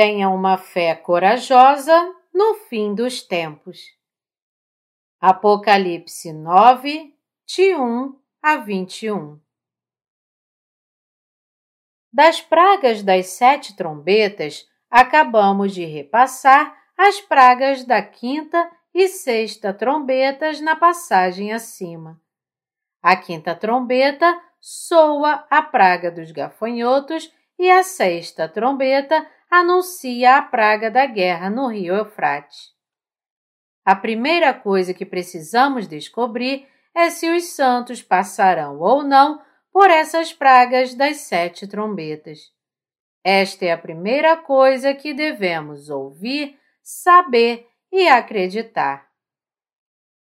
tenha 0.00 0.30
uma 0.30 0.56
fé 0.56 0.94
corajosa 0.94 1.94
no 2.32 2.54
fim 2.54 2.94
dos 2.94 3.20
tempos. 3.20 3.78
Apocalipse 5.20 6.32
9, 6.32 7.14
de 7.46 7.76
1 7.76 8.18
a 8.42 8.56
21 8.56 9.38
Das 12.10 12.40
pragas 12.40 13.02
das 13.02 13.26
sete 13.26 13.76
trombetas, 13.76 14.66
acabamos 14.90 15.74
de 15.74 15.84
repassar 15.84 16.74
as 16.96 17.20
pragas 17.20 17.84
da 17.84 18.00
quinta 18.00 18.70
e 18.94 19.06
sexta 19.06 19.70
trombetas 19.74 20.62
na 20.62 20.76
passagem 20.76 21.52
acima. 21.52 22.18
A 23.02 23.18
quinta 23.18 23.54
trombeta 23.54 24.34
soa 24.58 25.46
a 25.50 25.60
praga 25.60 26.10
dos 26.10 26.32
gafanhotos 26.32 27.30
e 27.58 27.70
a 27.70 27.82
sexta 27.82 28.48
trombeta 28.48 29.28
anuncia 29.50 30.36
a 30.36 30.42
praga 30.42 30.90
da 30.90 31.04
guerra 31.06 31.50
no 31.50 31.66
rio 31.66 31.96
Eufrates. 31.96 32.72
A 33.84 33.96
primeira 33.96 34.54
coisa 34.54 34.94
que 34.94 35.04
precisamos 35.04 35.88
descobrir 35.88 36.68
é 36.94 37.10
se 37.10 37.28
os 37.28 37.44
santos 37.44 38.00
passarão 38.00 38.78
ou 38.78 39.02
não 39.02 39.42
por 39.72 39.90
essas 39.90 40.32
pragas 40.32 40.94
das 40.94 41.18
sete 41.18 41.66
trombetas. 41.66 42.52
Esta 43.24 43.66
é 43.66 43.72
a 43.72 43.78
primeira 43.78 44.36
coisa 44.36 44.94
que 44.94 45.12
devemos 45.12 45.90
ouvir, 45.90 46.58
saber 46.82 47.68
e 47.92 48.06
acreditar. 48.08 49.10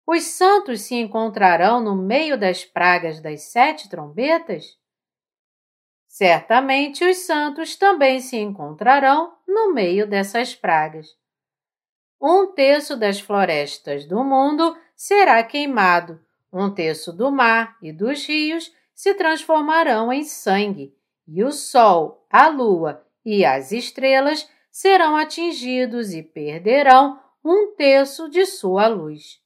Os 0.08 0.24
santos 0.24 0.82
se 0.82 0.96
encontrarão 0.96 1.82
no 1.82 1.96
meio 1.96 2.38
das 2.38 2.66
pragas 2.66 3.22
das 3.22 3.44
sete 3.44 3.90
trombetas? 3.90 4.81
Certamente 6.12 7.06
os 7.06 7.20
santos 7.20 7.78
também 7.78 8.20
se 8.20 8.36
encontrarão 8.36 9.32
no 9.48 9.74
meio 9.74 10.06
dessas 10.06 10.54
pragas. 10.54 11.16
Um 12.22 12.48
terço 12.48 12.98
das 12.98 13.22
florestas 13.22 14.06
do 14.06 14.22
mundo 14.22 14.78
será 14.94 15.42
queimado, 15.42 16.20
um 16.52 16.70
terço 16.70 17.14
do 17.14 17.32
mar 17.32 17.78
e 17.82 17.94
dos 17.94 18.26
rios 18.26 18.74
se 18.94 19.14
transformarão 19.14 20.12
em 20.12 20.26
sangue, 20.26 20.94
e 21.26 21.46
o 21.46 21.52
sol, 21.54 22.28
a 22.30 22.50
lua 22.50 23.08
e 23.24 23.46
as 23.46 23.72
estrelas 23.72 24.50
serão 24.70 25.16
atingidos 25.16 26.14
e 26.14 26.22
perderão 26.22 27.22
um 27.42 27.74
terço 27.74 28.30
de 28.30 28.46
sua 28.46 28.86
luz. 28.86 29.40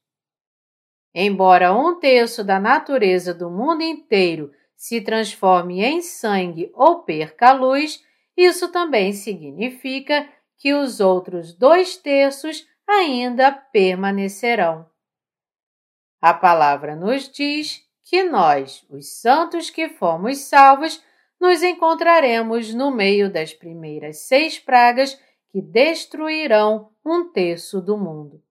Embora 1.14 1.76
um 1.76 2.00
terço 2.00 2.44
da 2.44 2.60
natureza 2.60 3.36
do 3.36 3.52
mundo 3.52 3.84
inteiro 3.84 4.52
se 4.76 5.02
transforme 5.02 5.84
em 5.84 6.02
sangue 6.02 6.72
ou 6.74 7.04
perca 7.04 7.50
a 7.50 7.54
luz, 7.54 8.04
isso 8.36 8.72
também 8.72 9.14
significa 9.14 10.28
que 10.58 10.74
os 10.74 11.00
outros 11.00 11.54
dois 11.54 11.98
terços 11.98 12.68
ainda 12.88 13.52
permanecerão. 13.52 14.90
A 16.22 16.34
palavra 16.34 16.96
nos 16.96 17.30
diz 17.30 17.84
que 18.04 18.24
nós, 18.24 18.86
os 18.90 19.20
santos 19.20 19.70
que 19.70 19.90
fomos 19.90 20.40
salvos, 20.40 21.04
nos 21.40 21.62
encontraremos 21.64 22.74
no 22.74 22.92
meio 22.92 23.32
das 23.32 23.54
primeiras 23.54 24.20
seis 24.20 24.60
pragas 24.60 25.20
que 25.50 25.62
destruirão 25.62 26.92
um 27.06 27.32
terço 27.32 27.82
do 27.82 27.98
mundo. 27.98 28.44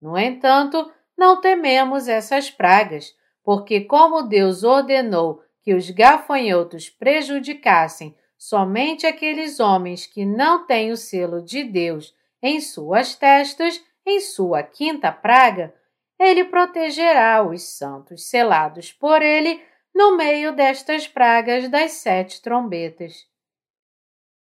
No 0.00 0.16
entanto, 0.18 0.90
não 1.16 1.40
tememos 1.40 2.08
essas 2.08 2.50
pragas, 2.50 3.14
porque, 3.50 3.80
como 3.80 4.22
Deus 4.22 4.62
ordenou 4.62 5.42
que 5.60 5.74
os 5.74 5.90
gafanhotos 5.90 6.88
prejudicassem 6.88 8.16
somente 8.38 9.08
aqueles 9.08 9.58
homens 9.58 10.06
que 10.06 10.24
não 10.24 10.68
têm 10.68 10.92
o 10.92 10.96
selo 10.96 11.42
de 11.42 11.64
Deus 11.64 12.14
em 12.40 12.60
suas 12.60 13.16
testas, 13.16 13.84
em 14.06 14.20
sua 14.20 14.62
quinta 14.62 15.10
praga, 15.10 15.74
ele 16.16 16.44
protegerá 16.44 17.44
os 17.44 17.76
santos 17.76 18.28
selados 18.28 18.92
por 18.92 19.20
ele 19.20 19.60
no 19.92 20.16
meio 20.16 20.54
destas 20.54 21.08
pragas 21.08 21.68
das 21.68 21.90
sete 21.94 22.40
trombetas. 22.40 23.26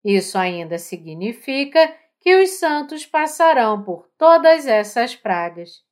Isso 0.05 0.39
ainda 0.39 0.79
significa 0.79 1.93
que 2.21 2.37
os 2.37 2.51
santos 2.51 3.05
passarão 3.05 3.83
por 3.83 4.09
todas 4.17 4.65
essas 4.69 5.17
pragas. 5.17 5.83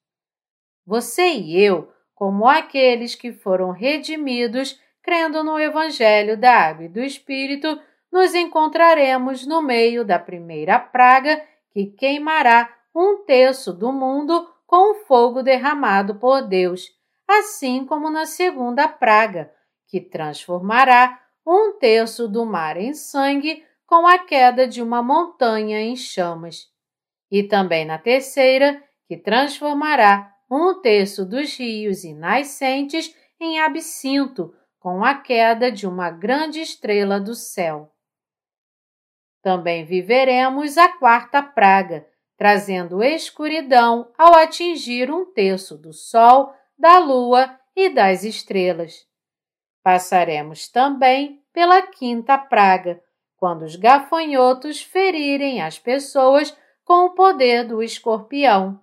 Você 0.86 1.32
e 1.32 1.60
eu, 1.60 1.92
como 2.20 2.46
aqueles 2.46 3.14
que 3.14 3.32
foram 3.32 3.70
redimidos 3.70 4.78
crendo 5.02 5.42
no 5.42 5.58
Evangelho 5.58 6.36
da 6.36 6.54
Água 6.54 6.84
e 6.84 6.88
do 6.88 7.00
Espírito, 7.00 7.80
nos 8.12 8.34
encontraremos 8.34 9.46
no 9.46 9.62
meio 9.62 10.04
da 10.04 10.18
primeira 10.18 10.78
praga 10.78 11.42
que 11.70 11.86
queimará 11.86 12.70
um 12.94 13.24
terço 13.24 13.72
do 13.72 13.90
mundo 13.90 14.46
com 14.66 14.92
o 14.92 14.94
fogo 15.06 15.42
derramado 15.42 16.16
por 16.16 16.42
Deus, 16.42 16.90
assim 17.26 17.86
como 17.86 18.10
na 18.10 18.26
segunda 18.26 18.86
praga, 18.86 19.50
que 19.88 19.98
transformará 19.98 21.18
um 21.46 21.78
terço 21.78 22.28
do 22.28 22.44
mar 22.44 22.76
em 22.76 22.92
sangue 22.92 23.64
com 23.86 24.06
a 24.06 24.18
queda 24.18 24.68
de 24.68 24.82
uma 24.82 25.02
montanha 25.02 25.80
em 25.80 25.96
chamas, 25.96 26.66
e 27.30 27.42
também 27.42 27.86
na 27.86 27.96
terceira, 27.96 28.84
que 29.08 29.16
transformará 29.16 30.30
um 30.50 30.80
terço 30.80 31.24
dos 31.24 31.56
rios 31.56 32.02
e 32.02 32.12
nascentes 32.12 33.14
em 33.38 33.60
absinto 33.60 34.52
com 34.80 35.04
a 35.04 35.14
queda 35.14 35.70
de 35.70 35.86
uma 35.86 36.10
grande 36.10 36.60
estrela 36.60 37.20
do 37.20 37.34
céu. 37.34 37.92
Também 39.42 39.84
viveremos 39.84 40.76
a 40.76 40.88
quarta 40.98 41.42
praga, 41.42 42.06
trazendo 42.36 43.02
escuridão 43.02 44.10
ao 44.18 44.34
atingir 44.34 45.10
um 45.10 45.24
terço 45.26 45.76
do 45.76 45.92
Sol, 45.92 46.54
da 46.78 46.98
Lua 46.98 47.58
e 47.76 47.88
das 47.88 48.24
estrelas. 48.24 49.06
Passaremos 49.82 50.68
também 50.68 51.42
pela 51.52 51.82
quinta 51.82 52.36
praga, 52.36 53.02
quando 53.36 53.62
os 53.62 53.76
gafanhotos 53.76 54.82
ferirem 54.82 55.62
as 55.62 55.78
pessoas 55.78 56.56
com 56.84 57.06
o 57.06 57.14
poder 57.14 57.66
do 57.66 57.82
escorpião. 57.82 58.80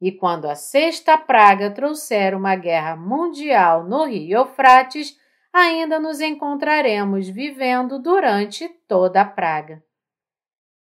E 0.00 0.10
quando 0.10 0.46
a 0.46 0.54
sexta 0.54 1.18
praga 1.18 1.70
trouxer 1.70 2.34
uma 2.34 2.56
guerra 2.56 2.96
mundial 2.96 3.84
no 3.84 4.04
Rio 4.04 4.38
Eufrates, 4.38 5.18
ainda 5.52 5.98
nos 5.98 6.20
encontraremos 6.20 7.28
vivendo 7.28 7.98
durante 7.98 8.68
toda 8.88 9.20
a 9.20 9.24
praga. 9.24 9.82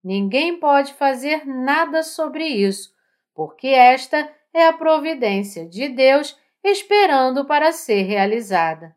Ninguém 0.05 0.61
pode 0.61 0.93
fazer 0.95 1.47
nada 1.47 2.03
sobre 2.03 2.45
isso, 2.45 2.95
porque 3.35 3.69
esta 3.69 4.31
é 4.53 4.67
a 4.67 4.73
providência 4.73 5.67
de 5.67 5.89
Deus 5.89 6.39
esperando 6.63 7.45
para 7.45 7.73
ser 7.73 8.03
realizada. 8.03 8.95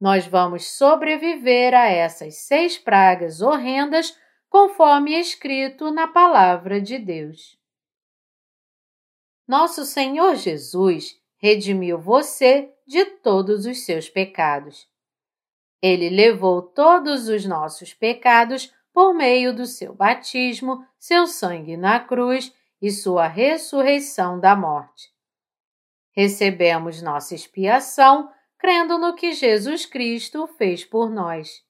Nós 0.00 0.26
vamos 0.26 0.66
sobreviver 0.76 1.74
a 1.74 1.86
essas 1.86 2.36
seis 2.36 2.76
pragas 2.76 3.40
horrendas, 3.40 4.16
conforme 4.48 5.18
escrito 5.18 5.90
na 5.90 6.06
Palavra 6.06 6.80
de 6.80 6.98
Deus. 6.98 7.58
Nosso 9.46 9.84
Senhor 9.84 10.34
Jesus 10.34 11.20
redimiu 11.36 11.98
você 11.98 12.72
de 12.86 13.04
todos 13.04 13.66
os 13.66 13.84
seus 13.84 14.08
pecados. 14.08 14.88
Ele 15.80 16.08
levou 16.08 16.62
todos 16.62 17.28
os 17.28 17.44
nossos 17.44 17.94
pecados 17.94 18.72
por 18.92 19.14
meio 19.14 19.54
do 19.54 19.66
seu 19.66 19.94
batismo, 19.94 20.84
seu 20.98 21.26
sangue 21.26 21.76
na 21.76 22.00
cruz 22.00 22.52
e 22.80 22.90
sua 22.90 23.26
ressurreição 23.26 24.40
da 24.40 24.56
morte. 24.56 25.10
Recebemos 26.12 27.02
nossa 27.02 27.34
expiação 27.34 28.30
crendo 28.58 28.98
no 28.98 29.14
que 29.14 29.32
Jesus 29.32 29.84
Cristo 29.84 30.46
fez 30.46 30.84
por 30.84 31.10
nós. 31.10 31.62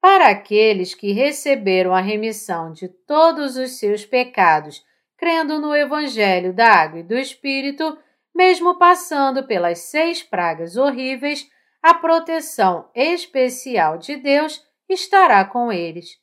Para 0.00 0.28
aqueles 0.28 0.94
que 0.94 1.12
receberam 1.12 1.94
a 1.94 2.00
remissão 2.00 2.72
de 2.72 2.88
todos 2.88 3.56
os 3.56 3.72
seus 3.72 4.06
pecados, 4.06 4.82
crendo 5.18 5.60
no 5.60 5.74
Evangelho 5.74 6.54
da 6.54 6.68
Água 6.68 7.00
e 7.00 7.02
do 7.02 7.18
Espírito, 7.18 7.98
mesmo 8.34 8.78
passando 8.78 9.46
pelas 9.46 9.80
seis 9.80 10.22
pragas 10.22 10.76
horríveis, 10.76 11.50
a 11.82 11.92
proteção 11.92 12.88
especial 12.94 13.98
de 13.98 14.16
Deus 14.16 14.64
estará 14.88 15.44
com 15.44 15.72
eles. 15.72 16.16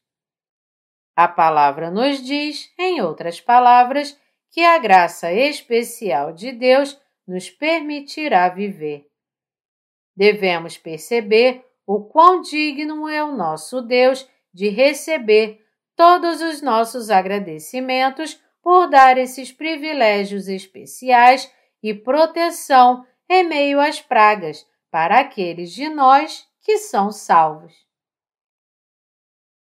A 1.16 1.28
palavra 1.28 1.92
nos 1.92 2.22
diz, 2.24 2.74
em 2.80 3.02
outras 3.02 3.40
palavras, 3.40 4.20
que 4.52 4.62
a 4.62 4.78
graça 4.78 5.32
especial 5.32 6.32
de 6.32 6.52
Deus 6.54 7.00
nos 7.28 7.50
permitirá 7.50 8.48
viver. 8.48 9.08
Devemos 10.16 10.78
perceber 10.78 11.66
o 11.86 12.06
quão 12.06 12.42
digno 12.42 13.08
é 13.10 13.24
o 13.24 13.36
nosso 13.36 13.82
Deus 13.82 14.28
de 14.54 14.70
receber 14.70 15.62
todos 15.96 16.42
os 16.42 16.62
nossos 16.62 17.10
agradecimentos 17.10 18.42
por 18.66 18.90
dar 18.90 19.16
esses 19.16 19.52
privilégios 19.52 20.48
especiais 20.48 21.54
e 21.84 21.94
proteção 21.94 23.06
em 23.30 23.44
meio 23.44 23.80
às 23.80 24.02
pragas 24.02 24.68
para 24.90 25.20
aqueles 25.20 25.72
de 25.72 25.88
nós 25.88 26.50
que 26.62 26.80
são 26.80 27.12
salvos. 27.12 27.76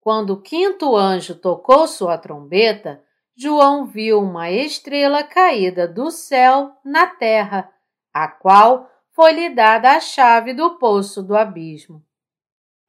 Quando 0.01 0.31
o 0.31 0.41
quinto 0.41 0.97
anjo 0.97 1.33
tocou 1.33 1.87
sua 1.87 2.17
trombeta, 2.17 3.01
João 3.37 3.85
viu 3.85 4.19
uma 4.19 4.51
estrela 4.51 5.23
caída 5.23 5.87
do 5.87 6.11
céu 6.11 6.75
na 6.83 7.07
terra, 7.07 7.73
a 8.13 8.27
qual 8.27 8.91
foi-lhe 9.11 9.49
dada 9.49 9.93
a 9.93 10.01
chave 10.01 10.53
do 10.53 10.77
poço 10.77 11.23
do 11.23 11.37
abismo. 11.37 12.05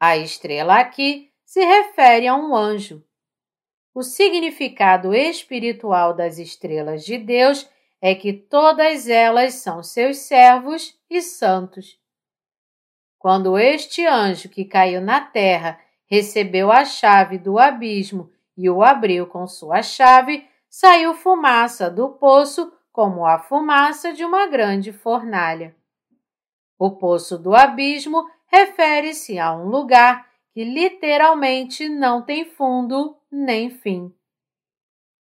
A 0.00 0.16
estrela 0.16 0.80
aqui 0.80 1.30
se 1.44 1.64
refere 1.64 2.26
a 2.26 2.34
um 2.34 2.56
anjo. 2.56 3.00
O 3.92 4.02
significado 4.02 5.12
espiritual 5.12 6.14
das 6.14 6.38
estrelas 6.38 7.04
de 7.04 7.18
Deus 7.18 7.68
é 8.00 8.14
que 8.14 8.32
todas 8.32 9.08
elas 9.08 9.54
são 9.54 9.82
seus 9.82 10.18
servos 10.18 10.96
e 11.10 11.20
santos. 11.20 11.98
Quando 13.18 13.58
este 13.58 14.06
anjo 14.06 14.48
que 14.48 14.64
caiu 14.64 15.00
na 15.00 15.20
terra 15.20 15.78
recebeu 16.06 16.70
a 16.70 16.84
chave 16.84 17.36
do 17.36 17.58
abismo 17.58 18.30
e 18.56 18.70
o 18.70 18.82
abriu 18.82 19.26
com 19.26 19.46
sua 19.46 19.82
chave, 19.82 20.46
saiu 20.68 21.12
fumaça 21.12 21.90
do 21.90 22.10
poço 22.10 22.72
como 22.92 23.26
a 23.26 23.38
fumaça 23.38 24.12
de 24.12 24.24
uma 24.24 24.46
grande 24.46 24.92
fornalha. 24.92 25.74
O 26.78 26.92
poço 26.92 27.36
do 27.36 27.54
abismo 27.54 28.24
refere-se 28.46 29.38
a 29.38 29.52
um 29.52 29.66
lugar 29.66 30.26
que 30.52 30.64
literalmente 30.64 31.88
não 31.88 32.22
tem 32.22 32.44
fundo 32.44 33.19
nem 33.30 33.70
fim. 33.70 34.14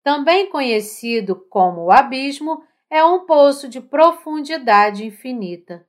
Também 0.02 0.50
conhecido 0.50 1.36
como 1.36 1.84
o 1.84 1.90
abismo, 1.90 2.62
é 2.90 3.04
um 3.04 3.24
poço 3.26 3.68
de 3.68 3.80
profundidade 3.80 5.04
infinita. 5.04 5.86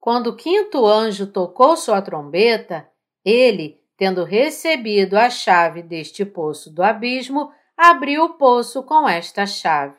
Quando 0.00 0.28
o 0.28 0.36
quinto 0.36 0.86
anjo 0.86 1.26
tocou 1.26 1.76
sua 1.76 2.02
trombeta, 2.02 2.90
ele, 3.24 3.80
tendo 3.96 4.24
recebido 4.24 5.16
a 5.16 5.30
chave 5.30 5.82
deste 5.82 6.24
poço 6.24 6.70
do 6.70 6.82
abismo, 6.82 7.52
abriu 7.76 8.24
o 8.24 8.34
poço 8.34 8.82
com 8.82 9.08
esta 9.08 9.46
chave. 9.46 9.98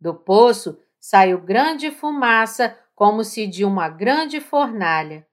Do 0.00 0.14
poço 0.14 0.80
saiu 0.98 1.40
grande 1.40 1.90
fumaça, 1.90 2.78
como 2.94 3.22
se 3.22 3.46
de 3.46 3.64
uma 3.64 3.88
grande 3.88 4.40
fornalha. 4.40 5.26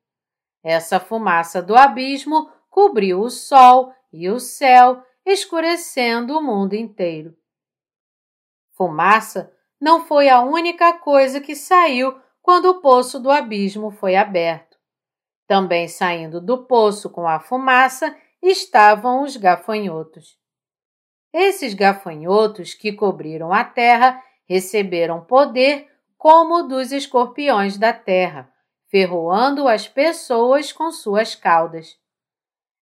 Essa 0.63 0.99
fumaça 0.99 1.61
do 1.61 1.75
abismo 1.75 2.49
cobriu 2.69 3.21
o 3.21 3.29
sol 3.29 3.93
e 4.15 4.29
o 4.29 4.39
céu, 4.39 5.03
escurecendo 5.25 6.37
o 6.37 6.41
mundo 6.41 6.73
inteiro. 6.73 7.35
Fumaça 8.73 9.51
não 9.79 10.05
foi 10.05 10.29
a 10.29 10.41
única 10.41 10.93
coisa 10.93 11.41
que 11.41 11.55
saiu 11.55 12.19
quando 12.41 12.65
o 12.65 12.81
poço 12.81 13.19
do 13.19 13.31
abismo 13.31 13.91
foi 13.91 14.15
aberto. 14.15 14.77
Também 15.47 15.87
saindo 15.87 16.41
do 16.41 16.65
poço 16.65 17.09
com 17.09 17.27
a 17.27 17.39
fumaça 17.39 18.15
estavam 18.41 19.23
os 19.23 19.35
gafanhotos. 19.37 20.37
Esses 21.33 21.73
gafanhotos 21.73 22.73
que 22.73 22.93
cobriram 22.93 23.51
a 23.51 23.63
terra 23.63 24.23
receberam 24.47 25.21
poder 25.21 25.91
como 26.17 26.63
dos 26.63 26.91
escorpiões 26.91 27.77
da 27.77 27.91
terra, 27.91 28.51
ferroando 28.89 29.67
as 29.67 29.87
pessoas 29.87 30.71
com 30.71 30.91
suas 30.91 31.35
caudas. 31.35 31.97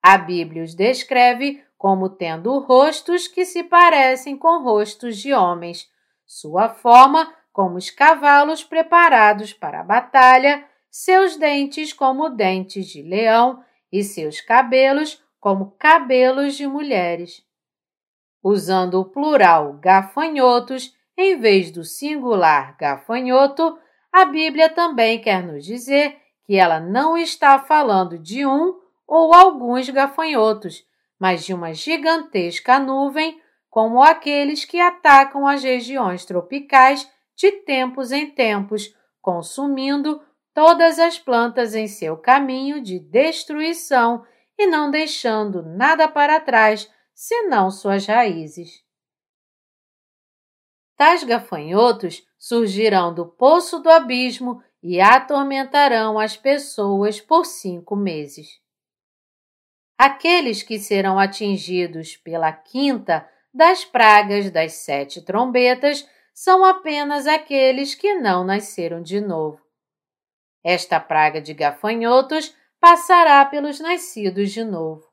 A 0.02 0.18
Bíblia 0.18 0.64
os 0.64 0.74
descreve 0.74 1.64
como 1.78 2.10
tendo 2.10 2.58
rostos 2.60 3.28
que 3.28 3.46
se 3.46 3.64
parecem 3.64 4.38
com 4.38 4.64
rostos 4.64 5.18
de 5.18 5.34
homens, 5.34 5.90
sua 6.26 6.70
forma 6.70 7.34
como 7.52 7.78
os 7.78 7.90
cavalos 7.90 8.64
preparados 8.64 9.54
para 9.54 9.82
a 9.82 9.84
batalha, 9.84 10.66
seus 10.90 11.38
dentes 11.38 11.94
como 11.94 12.30
dentes 12.30 12.88
de 12.88 13.02
leão 13.02 13.64
e 13.92 14.04
seus 14.04 14.42
cabelos 14.42 15.22
como 15.40 15.72
cabelos 15.78 16.56
de 16.56 16.68
mulheres. 16.68 17.44
Usando 18.44 19.00
o 19.00 19.06
plural 19.06 19.74
gafanhotos 19.74 20.96
em 21.18 21.40
vez 21.40 21.72
do 21.72 21.84
singular 21.84 22.76
gafanhoto, 22.78 23.78
a 24.12 24.26
Bíblia 24.26 24.70
também 24.70 25.22
quer 25.22 25.44
nos 25.44 25.64
dizer 25.64 26.18
que 26.44 26.56
ela 26.56 26.80
não 26.80 27.18
está 27.18 27.60
falando 27.60 28.18
de 28.18 28.46
um 28.46 28.81
ou 29.14 29.34
alguns 29.34 29.90
gafanhotos, 29.90 30.88
mas 31.20 31.44
de 31.44 31.54
uma 31.54 31.74
gigantesca 31.74 32.80
nuvem, 32.80 33.42
como 33.70 34.02
aqueles 34.02 34.64
que 34.64 34.80
atacam 34.80 35.46
as 35.46 35.62
regiões 35.62 36.24
tropicais 36.24 37.12
de 37.36 37.52
tempos 37.52 38.14
em 38.14 38.32
tempos, 38.32 38.96
consumindo 39.22 40.24
todas 40.54 40.98
as 40.98 41.20
plantas 41.20 41.76
em 41.76 41.90
seu 41.90 42.16
caminho 42.16 42.82
de 42.82 43.00
destruição 43.00 44.26
e 44.58 44.66
não 44.66 44.90
deixando 44.90 45.62
nada 45.62 46.08
para 46.08 46.40
trás 46.40 46.90
senão 47.14 47.70
suas 47.70 48.06
raízes. 48.06 48.82
Tais 50.96 51.22
gafanhotos 51.26 52.26
surgirão 52.40 53.14
do 53.14 53.26
poço 53.26 53.80
do 53.80 53.90
abismo 53.90 54.64
e 54.82 55.02
atormentarão 55.02 56.18
as 56.18 56.38
pessoas 56.38 57.20
por 57.20 57.46
cinco 57.46 57.94
meses. 57.94 58.62
Aqueles 60.04 60.64
que 60.64 60.80
serão 60.80 61.20
atingidos 61.20 62.18
pela 62.18 62.52
quinta 62.52 63.30
das 63.54 63.86
pragas 63.86 64.50
das 64.50 64.74
sete 64.74 65.22
trombetas 65.22 66.10
são 66.34 66.66
apenas 66.66 67.28
aqueles 67.28 67.94
que 67.94 68.16
não 68.16 68.44
nasceram 68.44 69.00
de 69.04 69.22
novo. 69.22 69.62
Esta 70.64 71.00
praga 71.00 71.40
de 71.40 71.54
gafanhotos 71.54 72.52
passará 72.80 73.46
pelos 73.46 73.80
nascidos 73.80 74.50
de 74.50 74.64
novo. 74.64 75.08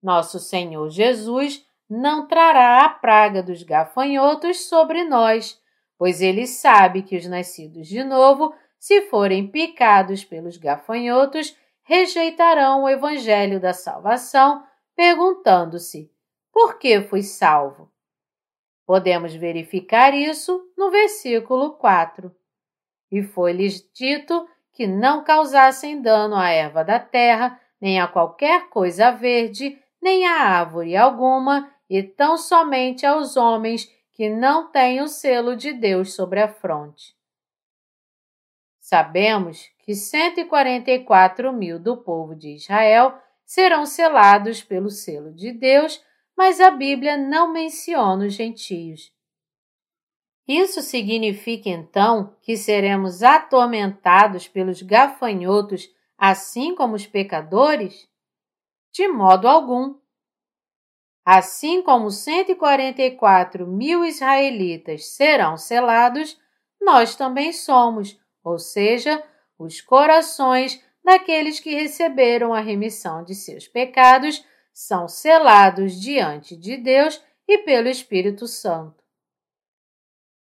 Nosso 0.00 0.38
Senhor 0.38 0.88
Jesus 0.90 1.66
não 1.90 2.28
trará 2.28 2.84
a 2.84 2.88
praga 2.88 3.42
dos 3.42 3.64
gafanhotos 3.64 4.68
sobre 4.68 5.02
nós, 5.02 5.60
pois 5.98 6.20
ele 6.20 6.46
sabe 6.46 7.02
que 7.02 7.16
os 7.16 7.26
nascidos 7.26 7.88
de 7.88 8.04
novo, 8.04 8.54
se 8.78 9.02
forem 9.08 9.48
picados 9.48 10.24
pelos 10.24 10.56
gafanhotos, 10.56 11.56
rejeitarão 11.88 12.82
o 12.82 12.88
evangelho 12.88 13.58
da 13.58 13.72
salvação, 13.72 14.62
perguntando-se: 14.94 16.12
por 16.52 16.78
que 16.78 17.00
fui 17.00 17.22
salvo? 17.22 17.90
Podemos 18.84 19.34
verificar 19.34 20.12
isso 20.12 20.70
no 20.76 20.90
versículo 20.90 21.72
4. 21.78 22.30
E 23.10 23.22
foi-lhes 23.22 23.90
dito 23.94 24.46
que 24.70 24.86
não 24.86 25.24
causassem 25.24 26.02
dano 26.02 26.36
à 26.36 26.50
erva 26.50 26.84
da 26.84 27.00
terra, 27.00 27.58
nem 27.80 27.98
a 27.98 28.06
qualquer 28.06 28.68
coisa 28.68 29.10
verde, 29.10 29.82
nem 30.00 30.26
a 30.26 30.42
árvore 30.42 30.94
alguma, 30.94 31.72
e 31.88 32.02
tão 32.02 32.36
somente 32.36 33.06
aos 33.06 33.34
homens 33.34 33.90
que 34.12 34.28
não 34.28 34.70
têm 34.70 35.00
o 35.00 35.08
selo 35.08 35.56
de 35.56 35.72
Deus 35.72 36.12
sobre 36.12 36.42
a 36.42 36.48
fronte. 36.48 37.16
Sabemos 38.78 39.70
que 39.88 39.94
144 39.94 41.50
mil 41.50 41.78
do 41.78 41.96
povo 41.96 42.34
de 42.34 42.56
Israel 42.56 43.18
serão 43.46 43.86
selados 43.86 44.62
pelo 44.62 44.90
selo 44.90 45.32
de 45.32 45.50
Deus, 45.50 46.04
mas 46.36 46.60
a 46.60 46.70
Bíblia 46.70 47.16
não 47.16 47.50
menciona 47.50 48.26
os 48.26 48.34
gentios. 48.34 49.10
Isso 50.46 50.82
significa 50.82 51.70
então 51.70 52.36
que 52.42 52.54
seremos 52.54 53.22
atormentados 53.22 54.46
pelos 54.46 54.82
gafanhotos, 54.82 55.88
assim 56.18 56.74
como 56.74 56.94
os 56.94 57.06
pecadores? 57.06 58.06
De 58.92 59.08
modo 59.08 59.48
algum. 59.48 59.94
Assim 61.24 61.80
como 61.80 62.10
144 62.10 63.66
mil 63.66 64.04
israelitas 64.04 65.06
serão 65.06 65.56
selados, 65.56 66.38
nós 66.78 67.16
também 67.16 67.54
somos, 67.54 68.20
ou 68.44 68.58
seja, 68.58 69.24
os 69.58 69.80
corações 69.80 70.82
daqueles 71.02 71.58
que 71.58 71.74
receberam 71.74 72.54
a 72.54 72.60
remissão 72.60 73.24
de 73.24 73.34
seus 73.34 73.66
pecados 73.66 74.44
são 74.72 75.08
selados 75.08 76.00
diante 76.00 76.56
de 76.56 76.76
Deus 76.76 77.22
e 77.46 77.58
pelo 77.58 77.88
Espírito 77.88 78.46
Santo. 78.46 79.02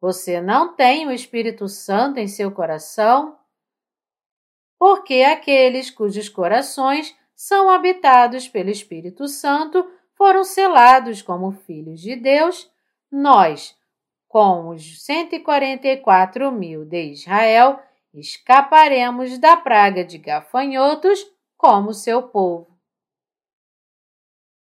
Você 0.01 0.41
não 0.41 0.75
tem 0.75 1.07
o 1.07 1.13
Espírito 1.13 1.69
Santo 1.69 2.19
em 2.19 2.29
seu 2.29 2.51
coração? 2.51 3.39
Porque 4.79 5.23
aqueles 5.23 5.91
cujos 5.91 6.29
corações 6.29 7.17
são 7.35 7.71
habitados 7.71 8.47
pelo 8.49 8.71
Espírito 8.71 9.27
Santo 9.27 9.91
foram 10.15 10.45
selados 10.45 11.23
como 11.23 11.53
filhos 11.53 12.01
de 12.01 12.17
Deus, 12.17 12.71
nós, 13.11 13.77
com 14.27 14.69
os 14.69 15.05
144 15.05 16.51
mil 16.51 16.85
de 16.85 17.13
Israel, 17.13 17.81
escaparemos 18.17 19.39
da 19.39 19.57
praga 19.57 20.05
de 20.05 20.19
gafanhotos 20.19 21.25
como 21.57 21.93
seu 21.93 22.23
povo. 22.23 22.77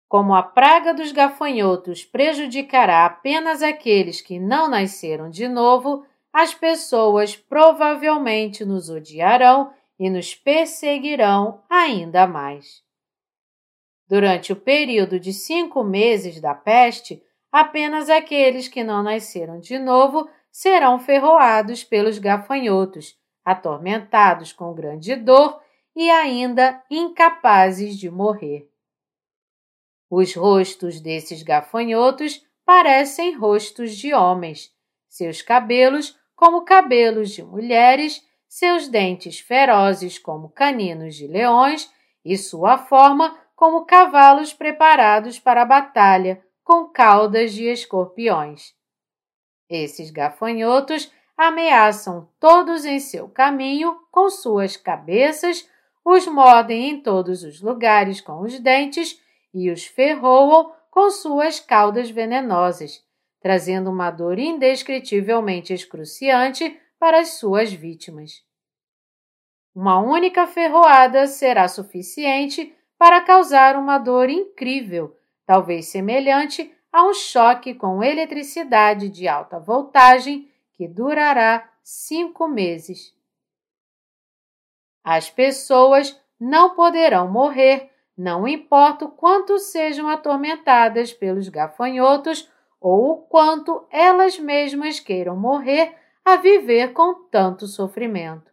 Como 0.09 0.35
a 0.35 0.43
praga 0.43 0.93
dos 0.93 1.13
gafanhotos 1.13 2.05
prejudicará 2.05 3.07
apenas 3.07 3.63
aqueles 3.63 4.21
que 4.21 4.41
não 4.41 4.69
nasceram 4.69 5.31
de 5.31 5.47
novo, 5.47 6.05
as 6.33 6.55
pessoas 6.55 7.37
provavelmente 7.37 8.65
nos 8.65 8.89
odiarão 8.89 9.73
e 9.99 10.09
nos 10.09 10.35
perseguirão 10.35 11.63
ainda 11.69 12.27
mais. 12.27 12.83
Durante 14.09 14.53
o 14.53 14.57
período 14.57 15.21
de 15.21 15.33
cinco 15.33 15.85
meses 15.85 16.41
da 16.41 16.55
peste, 16.55 17.23
apenas 17.53 18.11
aqueles 18.11 18.67
que 18.67 18.83
não 18.83 19.03
nasceram 19.05 19.61
de 19.61 19.79
novo 19.79 20.29
serão 20.51 20.99
ferroados 20.99 21.85
pelos 21.85 22.19
gafanhotos, 22.19 23.17
atormentados 23.45 24.53
com 24.53 24.75
grande 24.75 25.17
dor 25.17 25.61
e 25.95 26.11
ainda 26.11 26.83
incapazes 26.91 27.99
de 27.99 28.11
morrer. 28.11 28.71
Os 30.09 30.35
rostos 30.35 31.01
desses 31.01 31.43
gafanhotos 31.43 32.45
parecem 32.65 33.37
rostos 33.37 33.97
de 33.97 34.13
homens, 34.15 34.73
seus 35.09 35.43
cabelos 35.43 36.19
como 36.35 36.63
cabelos 36.63 37.31
de 37.31 37.43
mulheres, 37.43 38.27
seus 38.49 38.89
dentes 38.89 39.39
ferozes 39.39 40.19
como 40.19 40.49
caninos 40.49 41.15
de 41.15 41.27
leões 41.27 41.93
e 42.25 42.37
sua 42.37 42.79
forma 42.79 43.39
como 43.55 43.85
cavalos 43.85 44.53
preparados 44.53 45.39
para 45.39 45.63
a 45.63 45.67
batalha, 45.67 46.43
com 46.65 46.87
caudas 46.87 47.53
de 47.53 47.65
escorpiões. 47.67 48.75
Esses 49.69 50.11
gafanhotos 50.11 51.13
ameaçam 51.41 52.29
todos 52.39 52.85
em 52.85 53.01
seu 53.01 53.27
caminho 53.27 53.99
com 54.13 54.29
suas 54.29 54.77
cabeças, 54.77 55.67
os 56.05 56.27
mordem 56.27 56.91
em 56.91 57.01
todos 57.01 57.43
os 57.43 57.63
lugares 57.63 58.21
com 58.21 58.43
os 58.43 58.61
dentes 58.61 59.19
e 59.55 59.71
os 59.71 59.87
ferroam 59.87 60.71
com 60.91 61.11
suas 61.11 61.59
caudas 61.59 62.11
venenosas, 62.11 63.03
trazendo 63.41 63.89
uma 63.89 64.11
dor 64.11 64.39
indescritivelmente 64.39 65.73
excruciante 65.73 66.79
para 66.99 67.21
as 67.21 67.39
suas 67.39 67.73
vítimas. 67.73 68.45
Uma 69.75 69.99
única 69.99 70.47
ferroada 70.47 71.27
será 71.27 71.69
suficiente 71.69 72.77
para 72.99 73.23
causar 73.23 73.77
uma 73.77 73.97
dor 73.97 74.29
incrível, 74.29 75.17
talvez 75.47 75.87
semelhante 75.87 76.71
a 76.93 77.03
um 77.03 77.15
choque 77.15 77.73
com 77.73 78.03
eletricidade 78.03 79.09
de 79.09 79.27
alta 79.27 79.59
voltagem 79.59 80.50
que 80.81 80.89
durará 80.89 81.71
cinco 81.85 82.49
meses. 82.49 83.15
As 85.05 85.29
pessoas 85.29 86.19
não 86.41 86.75
poderão 86.75 87.31
morrer, 87.31 87.91
não 88.17 88.49
importa 88.49 89.05
o 89.05 89.11
quanto 89.11 89.59
sejam 89.59 90.09
atormentadas 90.09 91.13
pelos 91.13 91.51
gafanhotos 91.51 92.51
ou 92.81 93.11
o 93.11 93.17
quanto 93.19 93.87
elas 93.91 94.39
mesmas 94.39 94.99
queiram 94.99 95.37
morrer 95.37 95.95
a 96.25 96.37
viver 96.37 96.95
com 96.95 97.29
tanto 97.29 97.67
sofrimento. 97.67 98.51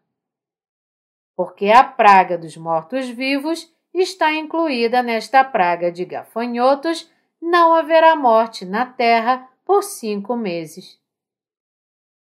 Porque 1.33 1.69
a 1.69 1.81
praga 1.81 2.37
dos 2.37 2.57
mortos-vivos 2.57 3.73
está 3.93 4.33
incluída 4.33 5.01
nesta 5.01 5.45
praga 5.45 5.89
de 5.89 6.03
gafanhotos, 6.03 7.09
não 7.41 7.73
haverá 7.73 8.17
morte 8.17 8.65
na 8.65 8.85
terra 8.85 9.49
por 9.63 9.81
cinco 9.81 10.35
meses. 10.35 10.99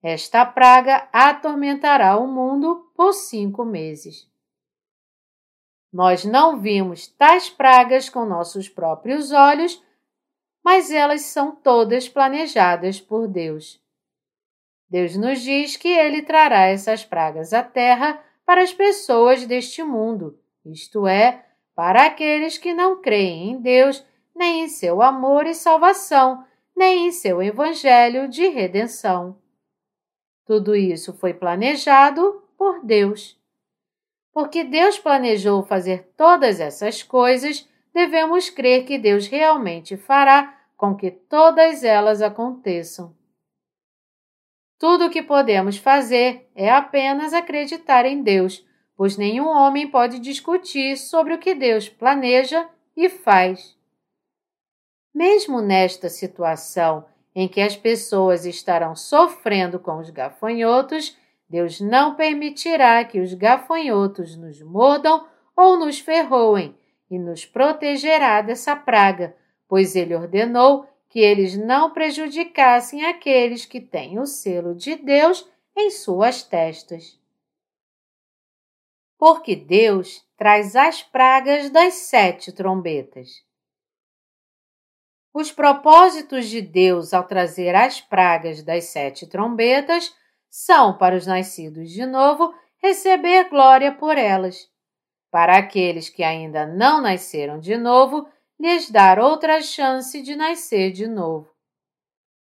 Esta 0.04 0.46
praga 0.46 1.08
atormentará 1.14 2.18
o 2.18 2.28
mundo 2.28 2.92
por 2.94 3.14
cinco 3.14 3.64
meses. 3.64 4.30
Nós 5.94 6.26
não 6.26 6.60
vimos 6.60 7.08
tais 7.08 7.50
pragas 7.50 8.10
com 8.10 8.26
nossos 8.26 8.68
próprios 8.68 9.32
olhos, 9.32 9.82
mas 10.62 10.92
elas 10.92 11.22
são 11.22 11.56
todas 11.56 12.10
planejadas 12.10 13.00
por 13.00 13.30
Deus. 13.30 13.82
Deus 14.90 15.16
nos 15.16 15.42
diz 15.42 15.78
que 15.78 15.88
Ele 15.88 16.22
trará 16.22 16.66
essas 16.66 17.06
pragas 17.06 17.54
à 17.54 17.64
terra 17.64 18.22
para 18.46 18.62
as 18.62 18.74
pessoas 18.74 19.46
deste 19.46 19.84
mundo, 19.84 20.38
isto 20.66 21.08
é, 21.08 21.46
para 21.74 22.08
aqueles 22.08 22.58
que 22.58 22.74
não 22.74 23.02
creem 23.02 23.52
em 23.52 23.62
Deus, 23.62 24.06
nem 24.36 24.66
em 24.66 24.68
seu 24.68 25.02
amor 25.02 25.48
e 25.48 25.56
salvação, 25.56 26.46
nem 26.76 27.08
em 27.08 27.12
seu 27.12 27.42
evangelho 27.42 28.28
de 28.28 28.50
redenção. 28.50 29.42
Tudo 30.46 30.76
isso 30.76 31.14
foi 31.14 31.34
planejado 31.34 32.44
por 32.58 32.84
Deus. 32.84 33.40
Porque 34.32 34.64
Deus 34.64 34.98
planejou 34.98 35.64
fazer 35.64 36.12
todas 36.18 36.60
essas 36.60 37.04
coisas, 37.04 37.70
devemos 37.94 38.50
crer 38.50 38.86
que 38.86 38.98
Deus 38.98 39.28
realmente 39.28 39.96
fará 39.96 40.60
com 40.76 40.96
que 40.96 41.12
todas 41.12 41.84
elas 41.84 42.22
aconteçam. 42.22 43.16
Tudo 44.78 45.06
o 45.06 45.10
que 45.10 45.22
podemos 45.22 45.78
fazer 45.78 46.50
é 46.56 46.70
apenas 46.70 47.34
acreditar 47.34 48.06
em 48.06 48.22
Deus 48.22 48.66
pois 48.96 49.18
nenhum 49.18 49.48
homem 49.48 49.90
pode 49.90 50.20
discutir 50.20 50.98
sobre 50.98 51.34
o 51.34 51.40
que 51.40 51.56
Deus 51.56 51.90
planeja 51.90 52.70
e 52.96 53.10
faz. 53.10 53.78
Mesmo 55.14 55.62
nesta 55.62 56.10
situação 56.10 57.06
em 57.36 57.48
que 57.48 57.62
as 57.62 57.76
pessoas 57.76 58.46
estarão 58.46 58.96
sofrendo 58.96 59.80
com 59.80 59.98
os 59.98 60.10
gafanhotos, 60.10 61.18
Deus 61.50 61.80
não 61.80 62.16
permitirá 62.16 63.04
que 63.04 63.20
os 63.20 63.34
gafanhotos 63.34 64.36
nos 64.36 64.62
mordam 64.62 65.28
ou 65.56 65.78
nos 65.78 66.00
ferroem 66.00 66.76
e 67.10 67.20
nos 67.20 67.46
protegerá 67.46 68.42
dessa 68.42 68.76
praga, 68.76 69.36
pois 69.68 69.96
ele 69.96 70.16
ordenou 70.16 70.88
que 71.10 71.20
eles 71.20 71.56
não 71.56 71.92
prejudicassem 71.92 73.06
aqueles 73.06 73.66
que 73.66 73.80
têm 73.80 74.20
o 74.20 74.26
selo 74.26 74.74
de 74.74 74.96
Deus 74.96 75.48
em 75.76 75.90
suas 75.92 76.44
testas 76.44 77.22
porque 79.26 79.56
Deus 79.56 80.22
traz 80.36 80.76
as 80.76 81.02
pragas 81.02 81.70
das 81.70 81.94
sete 81.94 82.52
trombetas. 82.52 83.42
Os 85.34 85.52
propósitos 85.52 86.48
de 86.48 86.62
Deus 86.62 87.14
ao 87.14 87.24
trazer 87.24 87.74
as 87.74 88.00
pragas 88.00 88.62
das 88.62 88.86
sete 88.86 89.26
trombetas 89.26 90.14
são 90.48 90.96
para 90.96 91.16
os 91.16 91.26
nascidos 91.26 91.90
de 91.90 92.06
novo 92.06 92.54
receber 92.78 93.50
glória 93.50 93.92
por 93.92 94.18
elas. 94.18 94.70
Para 95.32 95.58
aqueles 95.58 96.10
que 96.10 96.22
ainda 96.22 96.68
não 96.68 97.02
nasceram 97.02 97.60
de 97.60 97.76
novo, 97.76 98.28
lhes 98.60 98.92
dar 98.92 99.18
outra 99.18 99.60
chance 99.62 100.22
de 100.22 100.36
nascer 100.36 100.92
de 100.92 101.08
novo. 101.08 101.50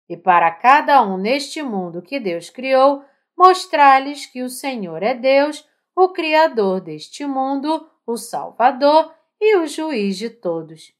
E 0.09 0.17
para 0.17 0.51
cada 0.51 1.01
um 1.01 1.15
neste 1.15 1.63
mundo 1.63 2.01
que 2.01 2.19
Deus 2.19 2.49
criou, 2.49 3.05
mostrar-lhes 3.37 4.25
que 4.25 4.43
o 4.43 4.49
Senhor 4.49 5.01
é 5.01 5.13
Deus 5.13 5.65
o 5.95 6.09
Criador 6.09 6.81
deste 6.81 7.25
mundo, 7.25 7.89
o 8.05 8.17
Salvador 8.17 9.13
e 9.39 9.57
o 9.57 9.67
juiz 9.67 10.17
de 10.17 10.29
todos. 10.29 10.93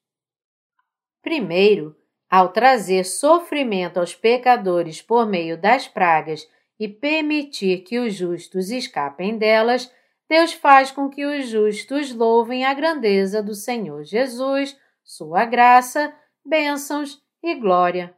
Primeiro, 1.21 1.95
ao 2.29 2.49
trazer 2.49 3.03
sofrimento 3.03 3.99
aos 3.99 4.15
pecadores 4.15 5.01
por 5.01 5.27
meio 5.27 5.57
das 5.57 5.87
pragas 5.87 6.47
e 6.79 6.87
permitir 6.87 7.83
que 7.83 7.99
os 7.99 8.13
justos 8.13 8.71
escapem 8.71 9.37
delas, 9.37 9.93
Deus 10.27 10.53
faz 10.53 10.91
com 10.91 11.09
que 11.09 11.25
os 11.25 11.47
justos 11.49 12.13
louvem 12.13 12.65
a 12.65 12.73
grandeza 12.73 13.43
do 13.43 13.53
Senhor 13.53 14.03
Jesus, 14.03 14.79
sua 15.03 15.43
graça, 15.45 16.13
bênçãos 16.43 17.21
e 17.43 17.53
glória. 17.55 18.15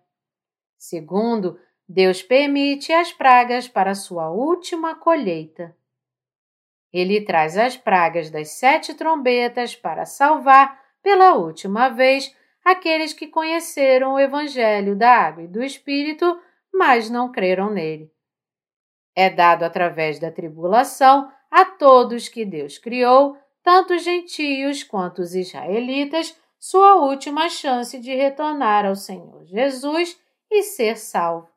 Segundo, 0.78 1.60
Deus 1.90 2.22
permite 2.22 2.94
as 2.94 3.12
pragas 3.12 3.68
para 3.68 3.96
sua 3.96 4.30
última 4.30 4.96
colheita. 4.96 5.76
Ele 6.94 7.22
traz 7.22 7.58
as 7.58 7.76
pragas 7.76 8.30
das 8.30 8.50
sete 8.50 8.94
trombetas 8.94 9.76
para 9.76 10.06
salvar, 10.06 10.82
pela 11.02 11.34
última 11.34 11.90
vez, 11.90 12.34
aqueles 12.64 13.14
que 13.14 13.28
conheceram 13.28 14.14
o 14.14 14.20
Evangelho 14.20 14.96
da 14.96 15.10
Água 15.10 15.44
e 15.44 15.48
do 15.48 15.64
Espírito, 15.64 16.40
mas 16.74 17.10
não 17.10 17.32
creram 17.32 17.70
nele. 17.70 18.12
É 19.16 19.30
dado 19.30 19.64
através 19.64 20.20
da 20.20 20.32
tribulação 20.32 21.32
a 21.52 21.66
todos 21.66 22.28
que 22.28 22.44
Deus 22.46 22.78
criou, 22.78 23.38
tanto 23.62 23.94
os 23.94 24.04
gentios 24.04 24.84
quanto 24.84 25.22
os 25.22 25.36
israelitas, 25.36 26.36
sua 26.60 26.96
última 26.96 27.50
chance 27.50 28.00
de 28.00 28.16
retornar 28.16 28.86
ao 28.86 28.96
Senhor 28.96 29.46
Jesus 29.46 30.20
e 30.50 30.64
ser 30.64 30.98
salvo. 30.98 31.50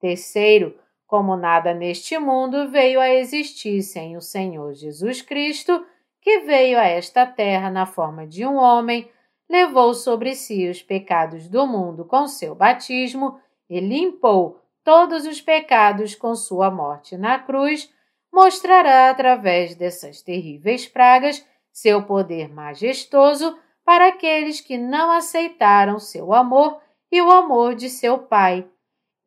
Terceiro, 0.00 0.78
como 1.06 1.36
nada 1.36 1.74
neste 1.74 2.18
mundo 2.18 2.70
veio 2.70 3.00
a 3.00 3.08
existir 3.08 3.82
sem 3.82 4.16
o 4.16 4.20
Senhor 4.20 4.72
Jesus 4.74 5.22
Cristo, 5.22 5.84
que 6.20 6.40
veio 6.40 6.78
a 6.78 6.84
esta 6.84 7.26
terra 7.26 7.70
na 7.70 7.86
forma 7.86 8.26
de 8.26 8.46
um 8.46 8.56
homem, 8.56 9.10
levou 9.48 9.94
sobre 9.94 10.34
si 10.34 10.68
os 10.68 10.82
pecados 10.82 11.48
do 11.48 11.66
mundo 11.66 12.04
com 12.04 12.26
seu 12.26 12.54
batismo 12.54 13.40
e 13.68 13.80
limpou 13.80 14.60
todos 14.84 15.26
os 15.26 15.40
pecados 15.40 16.14
com 16.14 16.34
sua 16.34 16.70
morte 16.70 17.16
na 17.16 17.38
cruz, 17.38 17.92
mostrará 18.32 19.10
através 19.10 19.74
dessas 19.74 20.22
terríveis 20.22 20.86
pragas 20.86 21.44
seu 21.72 22.02
poder 22.02 22.48
majestoso 22.48 23.58
para 23.84 24.08
aqueles 24.08 24.60
que 24.60 24.76
não 24.76 25.10
aceitaram 25.10 25.98
seu 25.98 26.32
amor 26.34 26.80
e 27.10 27.22
o 27.22 27.30
amor 27.30 27.74
de 27.74 27.88
seu 27.88 28.18
Pai 28.18 28.68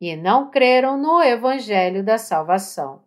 e 0.00 0.16
não 0.16 0.50
creram 0.50 0.96
no 0.96 1.22
Evangelho 1.22 2.04
da 2.04 2.18
salvação. 2.18 3.02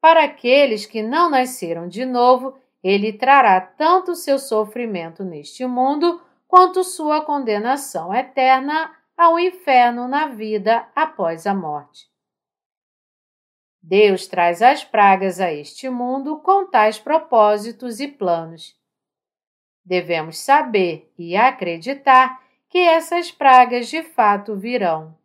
Para 0.00 0.24
aqueles 0.24 0.86
que 0.86 1.02
não 1.02 1.28
nasceram 1.28 1.88
de 1.88 2.04
novo, 2.04 2.56
ele 2.82 3.12
trará 3.12 3.60
tanto 3.60 4.14
seu 4.14 4.38
sofrimento 4.38 5.24
neste 5.24 5.66
mundo 5.66 6.22
quanto 6.46 6.82
sua 6.84 7.24
condenação 7.24 8.14
eterna 8.14 8.94
ao 9.16 9.38
inferno 9.38 10.06
na 10.06 10.28
vida 10.28 10.88
após 10.94 11.46
a 11.46 11.54
morte. 11.54 12.06
Deus 13.82 14.26
traz 14.26 14.62
as 14.62 14.84
pragas 14.84 15.40
a 15.40 15.52
este 15.52 15.88
mundo 15.88 16.38
com 16.38 16.66
tais 16.66 16.98
propósitos 16.98 18.00
e 18.00 18.08
planos. 18.08 18.76
Devemos 19.84 20.38
saber 20.38 21.10
e 21.18 21.36
acreditar 21.36 22.42
que 22.68 22.78
essas 22.78 23.30
pragas 23.30 23.88
de 23.88 24.02
fato 24.02 24.54
virão. 24.54 25.16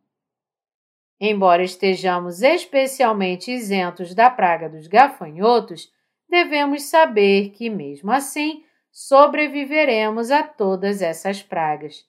Embora 1.20 1.64
estejamos 1.64 2.42
especialmente 2.42 3.52
isentos 3.52 4.16
da 4.16 4.30
praga 4.30 4.70
dos 4.70 4.88
gafanhotos, 4.88 5.92
devemos 6.30 6.84
saber 6.84 7.50
que, 7.50 7.70
mesmo 7.70 8.12
assim, 8.12 8.64
sobreviveremos 8.92 10.32
a 10.32 10.44
todas 10.44 11.02
essas 11.02 11.42
pragas. 11.42 12.06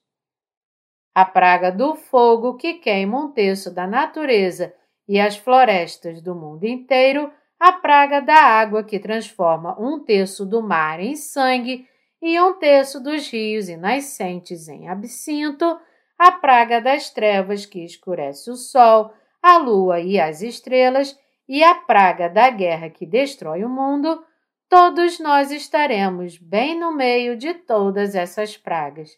A 1.14 1.24
praga 1.24 1.70
do 1.70 1.94
fogo 1.94 2.56
que 2.56 2.74
queima 2.74 3.18
um 3.18 3.30
terço 3.30 3.72
da 3.72 3.86
natureza 3.86 4.74
e 5.08 5.20
as 5.20 5.36
florestas 5.36 6.20
do 6.20 6.34
mundo 6.34 6.64
inteiro, 6.64 7.32
a 7.58 7.72
praga 7.72 8.20
da 8.20 8.34
água 8.34 8.82
que 8.82 8.98
transforma 8.98 9.78
um 9.80 10.00
terço 10.00 10.44
do 10.44 10.62
mar 10.62 11.00
em 11.00 11.14
sangue 11.14 11.86
e 12.20 12.40
um 12.40 12.58
terço 12.58 13.02
dos 13.02 13.30
rios 13.30 13.68
e 13.68 13.76
nascentes 13.76 14.68
em 14.68 14.88
absinto, 14.88 15.78
a 16.18 16.32
praga 16.32 16.80
das 16.80 17.10
trevas 17.10 17.66
que 17.66 17.84
escurece 17.84 18.50
o 18.50 18.56
sol, 18.56 19.12
a 19.42 19.58
lua 19.58 20.00
e 20.00 20.18
as 20.18 20.42
estrelas, 20.42 21.18
e 21.48 21.62
a 21.62 21.74
praga 21.74 22.28
da 22.28 22.50
guerra 22.50 22.90
que 22.90 23.04
destrói 23.04 23.64
o 23.64 23.68
mundo, 23.68 24.24
todos 24.68 25.18
nós 25.18 25.50
estaremos 25.50 26.38
bem 26.38 26.78
no 26.78 26.92
meio 26.92 27.36
de 27.36 27.54
todas 27.54 28.14
essas 28.14 28.56
pragas. 28.56 29.10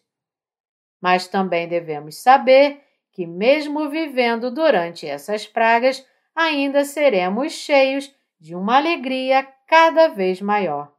Mas 1.01 1.27
também 1.27 1.67
devemos 1.67 2.17
saber 2.17 2.83
que, 3.11 3.25
mesmo 3.25 3.89
vivendo 3.89 4.51
durante 4.51 5.07
essas 5.07 5.47
pragas, 5.47 6.05
ainda 6.35 6.83
seremos 6.83 7.53
cheios 7.53 8.13
de 8.39 8.55
uma 8.55 8.77
alegria 8.77 9.47
cada 9.67 10.07
vez 10.07 10.41
maior. 10.41 10.93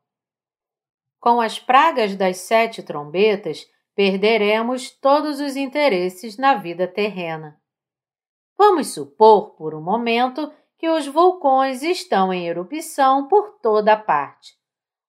Com 1.20 1.40
as 1.40 1.58
pragas 1.58 2.14
das 2.16 2.38
sete 2.38 2.82
trombetas, 2.82 3.66
perderemos 3.94 4.90
todos 4.90 5.40
os 5.40 5.56
interesses 5.56 6.36
na 6.36 6.54
vida 6.54 6.86
terrena. 6.86 7.60
Vamos 8.56 8.94
supor, 8.94 9.56
por 9.56 9.74
um 9.74 9.80
momento, 9.80 10.52
que 10.78 10.88
os 10.88 11.06
vulcões 11.06 11.82
estão 11.82 12.32
em 12.32 12.46
erupção 12.46 13.26
por 13.26 13.58
toda 13.60 13.96
parte. 13.96 14.56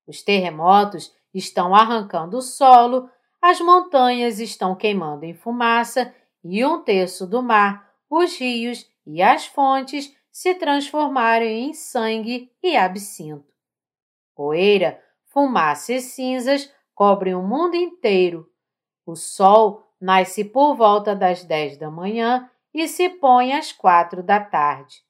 Os 0.07 0.23
terremotos 0.23 1.13
estão 1.33 1.75
arrancando 1.75 2.37
o 2.37 2.41
solo, 2.41 3.09
as 3.39 3.61
montanhas 3.61 4.39
estão 4.39 4.75
queimando 4.75 5.23
em 5.25 5.33
fumaça 5.33 6.13
e 6.43 6.65
um 6.65 6.81
terço 6.81 7.27
do 7.27 7.43
mar, 7.43 7.87
os 8.09 8.37
rios 8.37 8.89
e 9.05 9.21
as 9.21 9.45
fontes 9.45 10.13
se 10.31 10.55
transformarem 10.55 11.69
em 11.69 11.73
sangue 11.73 12.51
e 12.63 12.75
absinto. 12.75 13.53
Poeira, 14.35 15.01
fumaça 15.27 15.93
e 15.93 16.01
cinzas 16.01 16.73
cobrem 16.95 17.35
o 17.35 17.43
mundo 17.43 17.75
inteiro. 17.75 18.49
O 19.05 19.15
sol 19.15 19.93
nasce 20.01 20.43
por 20.43 20.75
volta 20.75 21.15
das 21.15 21.43
dez 21.43 21.77
da 21.77 21.91
manhã 21.91 22.49
e 22.73 22.87
se 22.87 23.09
põe 23.09 23.53
às 23.53 23.71
quatro 23.71 24.23
da 24.23 24.39
tarde. 24.39 25.03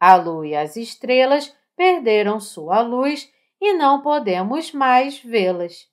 A 0.00 0.16
lua 0.16 0.46
e 0.46 0.56
as 0.56 0.76
estrelas 0.76 1.54
perderam 1.76 2.40
sua 2.40 2.80
luz 2.80 3.30
e 3.60 3.74
não 3.74 4.00
podemos 4.00 4.72
mais 4.72 5.20
vê-las. 5.20 5.86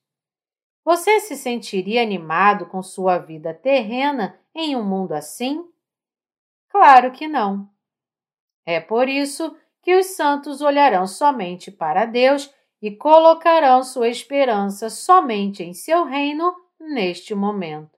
Você 0.86 1.20
se 1.20 1.36
sentiria 1.36 2.02
animado 2.02 2.66
com 2.68 2.82
sua 2.82 3.18
vida 3.18 3.54
terrena 3.54 4.40
em 4.56 4.74
um 4.78 4.84
mundo 4.84 5.12
assim? 5.12 5.70
Claro 6.70 7.12
que 7.12 7.28
não. 7.28 7.70
É 8.66 8.80
por 8.80 9.10
isso 9.10 9.54
que 9.82 9.96
os 9.96 10.06
santos 10.08 10.62
olharão 10.62 11.06
somente 11.06 11.70
para 11.70 12.06
Deus 12.06 12.54
e 12.82 12.92
colocarão 12.92 13.84
sua 13.84 14.08
esperança 14.08 14.90
somente 14.90 15.64
em 15.64 15.74
seu 15.74 16.06
reino 16.06 16.56
neste 16.80 17.34
momento. 17.36 17.98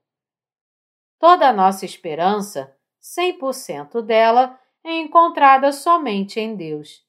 Toda 1.20 1.50
a 1.50 1.54
nossa 1.54 1.86
esperança, 1.86 2.76
100% 3.02 4.02
dela, 4.02 4.60
é 4.84 5.00
encontrada 5.00 5.72
somente 5.72 6.40
em 6.40 6.56
Deus. 6.56 7.06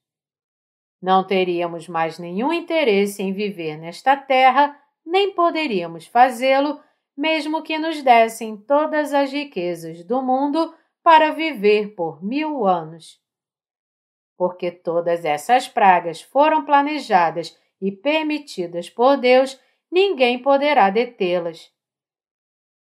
Não 1.01 1.27
teríamos 1.27 1.89
mais 1.89 2.19
nenhum 2.19 2.53
interesse 2.53 3.23
em 3.23 3.33
viver 3.33 3.79
nesta 3.79 4.17
terra, 4.17 4.79
nem 5.05 5.33
poderíamos 5.33 6.07
fazê-lo 6.07 6.81
mesmo 7.17 7.63
que 7.63 7.79
nos 7.79 8.03
dessem 8.03 8.57
todas 8.57 9.13
as 9.13 9.31
riquezas 9.31 10.03
do 10.05 10.23
mundo 10.23 10.75
para 11.03 11.33
viver 11.33 11.95
por 11.95 12.25
mil 12.25 12.67
anos. 12.67 13.21
Porque 14.39 14.71
todas 14.71 15.25
essas 15.25 15.69
pragas 15.69 16.23
foram 16.23 16.65
planejadas 16.65 17.59
e 17.79 17.93
permitidas 17.93 18.89
por 18.89 19.19
Deus, 19.19 19.61
ninguém 19.91 20.41
poderá 20.41 20.89
detê-las. 20.89 21.71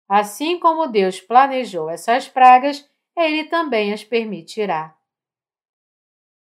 Assim 0.08 0.58
como 0.58 0.86
Deus 0.86 1.20
planejou 1.20 1.90
essas 1.90 2.26
pragas, 2.26 2.88
Ele 3.16 3.44
também 3.44 3.92
as 3.92 4.04
permitirá. 4.04 4.96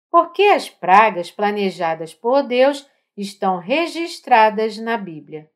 Porque 0.09 0.43
as 0.43 0.69
pragas 0.69 1.31
planejadas 1.31 2.13
por 2.13 2.43
Deus 2.43 2.89
estão 3.15 3.57
registradas 3.57 4.77
na 4.77 4.97
Bíblia 4.97 5.49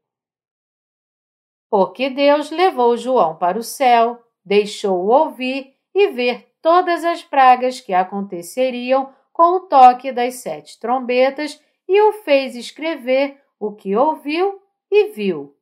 porque 1.73 2.07
Deus 2.07 2.51
levou 2.51 2.95
João 2.95 3.35
para 3.35 3.57
o 3.57 3.63
céu, 3.63 4.23
deixou-o 4.45 5.07
ouvir 5.07 5.75
e 5.91 6.09
ver 6.09 6.53
todas 6.61 7.03
as 7.03 7.23
pragas 7.23 7.81
que 7.81 7.91
aconteceriam 7.91 9.11
com 9.31 9.55
o 9.55 9.59
toque 9.61 10.11
das 10.11 10.35
sete 10.35 10.79
trombetas 10.79 11.59
e 11.89 11.99
o 11.99 12.13
fez 12.21 12.55
escrever 12.55 13.41
o 13.59 13.73
que 13.73 13.95
ouviu 13.95 14.61
e 14.91 15.07
viu. 15.13 15.57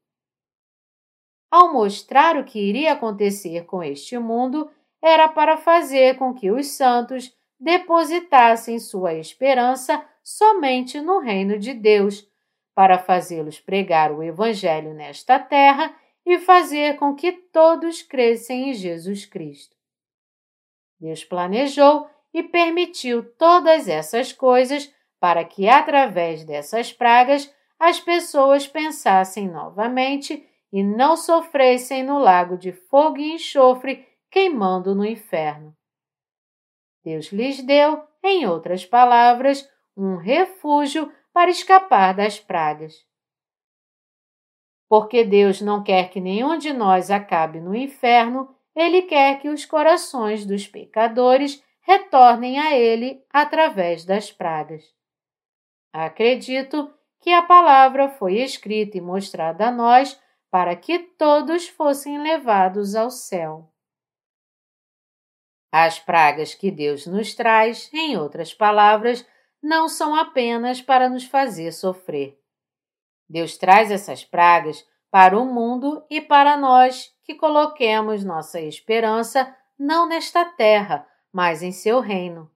Ao 1.50 1.72
mostrar 1.72 2.36
o 2.36 2.44
que 2.44 2.60
iria 2.60 2.92
acontecer 2.92 3.64
com 3.64 3.82
este 3.82 4.20
mundo, 4.20 4.70
era 5.02 5.28
para 5.28 5.58
fazer 5.58 6.18
com 6.18 6.34
que 6.34 6.52
os 6.52 6.68
santos 6.68 7.36
depositassem 7.60 8.80
sua 8.80 9.14
esperança 9.14 10.04
somente 10.24 11.02
no 11.02 11.20
reino 11.20 11.58
de 11.58 11.74
Deus, 11.74 12.28
para 12.74 12.98
fazê-los 12.98 13.60
pregar 13.60 14.12
o 14.12 14.24
Evangelho 14.24 14.94
nesta 14.94 15.38
terra 15.38 15.94
e 16.26 16.40
fazer 16.40 16.98
com 16.98 17.16
que 17.16 17.32
todos 17.32 18.02
crescem 18.02 18.70
em 18.70 18.74
Jesus 18.74 19.26
Cristo. 19.26 19.76
Deus 21.00 21.24
planejou 21.24 22.08
e 22.34 22.44
permitiu 22.44 23.24
todas 23.38 23.88
essas 23.88 24.32
coisas 24.32 24.94
para 25.20 25.44
que, 25.44 25.68
através 25.68 26.44
dessas 26.44 26.94
pragas, 26.94 27.54
as 27.80 28.00
pessoas 28.00 28.68
pensassem 28.68 29.50
novamente 29.50 30.48
e 30.72 30.84
não 30.84 31.18
sofressem 31.18 32.04
no 32.04 32.20
lago 32.20 32.58
de 32.58 32.72
fogo 32.72 33.18
e 33.18 33.34
enxofre 33.34 34.08
queimando 34.32 34.96
no 34.96 35.06
inferno. 35.06 35.76
Deus 37.04 37.28
lhes 37.28 37.62
deu, 37.62 38.08
em 38.24 38.48
outras 38.48 38.86
palavras, 38.86 39.70
um 39.96 40.16
refúgio 40.16 41.12
para 41.34 41.52
escapar 41.52 42.16
das 42.16 42.40
pragas. 42.40 43.06
Porque 44.88 45.24
Deus 45.24 45.62
não 45.62 45.84
quer 45.84 46.10
que 46.10 46.22
nenhum 46.22 46.58
de 46.58 46.72
nós 46.74 47.12
acabe 47.12 47.60
no 47.60 47.76
inferno, 47.76 48.56
Ele 48.76 49.04
quer 49.04 49.40
que 49.40 49.50
os 49.50 49.66
corações 49.66 50.46
dos 50.46 50.68
pecadores 50.68 51.64
retornem 51.82 52.60
a 52.60 52.76
Ele 52.76 53.24
através 53.30 54.06
das 54.06 54.32
pragas. 54.32 54.84
Acredito 55.94 56.94
que 57.20 57.32
a 57.32 57.42
palavra 57.42 58.10
foi 58.10 58.36
escrita 58.40 58.98
e 58.98 59.02
mostrada 59.02 59.68
a 59.68 59.72
nós 59.72 60.20
para 60.50 60.76
que 60.76 61.00
todos 61.00 61.68
fossem 61.68 62.22
levados 62.22 62.96
ao 62.96 63.10
céu. 63.10 63.71
As 65.72 65.98
pragas 65.98 66.54
que 66.54 66.70
Deus 66.70 67.08
nos 67.08 67.34
traz, 67.34 67.90
em 67.94 68.18
outras 68.18 68.54
palavras, 68.54 69.26
não 69.64 69.88
são 69.88 70.16
apenas 70.16 70.82
para 70.82 71.08
nos 71.08 71.24
fazer 71.24 71.72
sofrer. 71.72 72.38
Deus 73.30 73.58
traz 73.58 73.90
essas 73.90 74.26
pragas 74.26 74.86
para 75.10 75.38
o 75.38 75.46
mundo 75.46 76.04
e 76.10 76.20
para 76.20 76.58
nós 76.58 77.14
que 77.24 77.36
coloquemos 77.36 78.24
nossa 78.24 78.60
esperança 78.60 79.56
não 79.80 80.08
nesta 80.08 80.44
terra, 80.44 81.08
mas 81.32 81.64
em 81.64 81.72
seu 81.72 82.02
reino. 82.02 82.52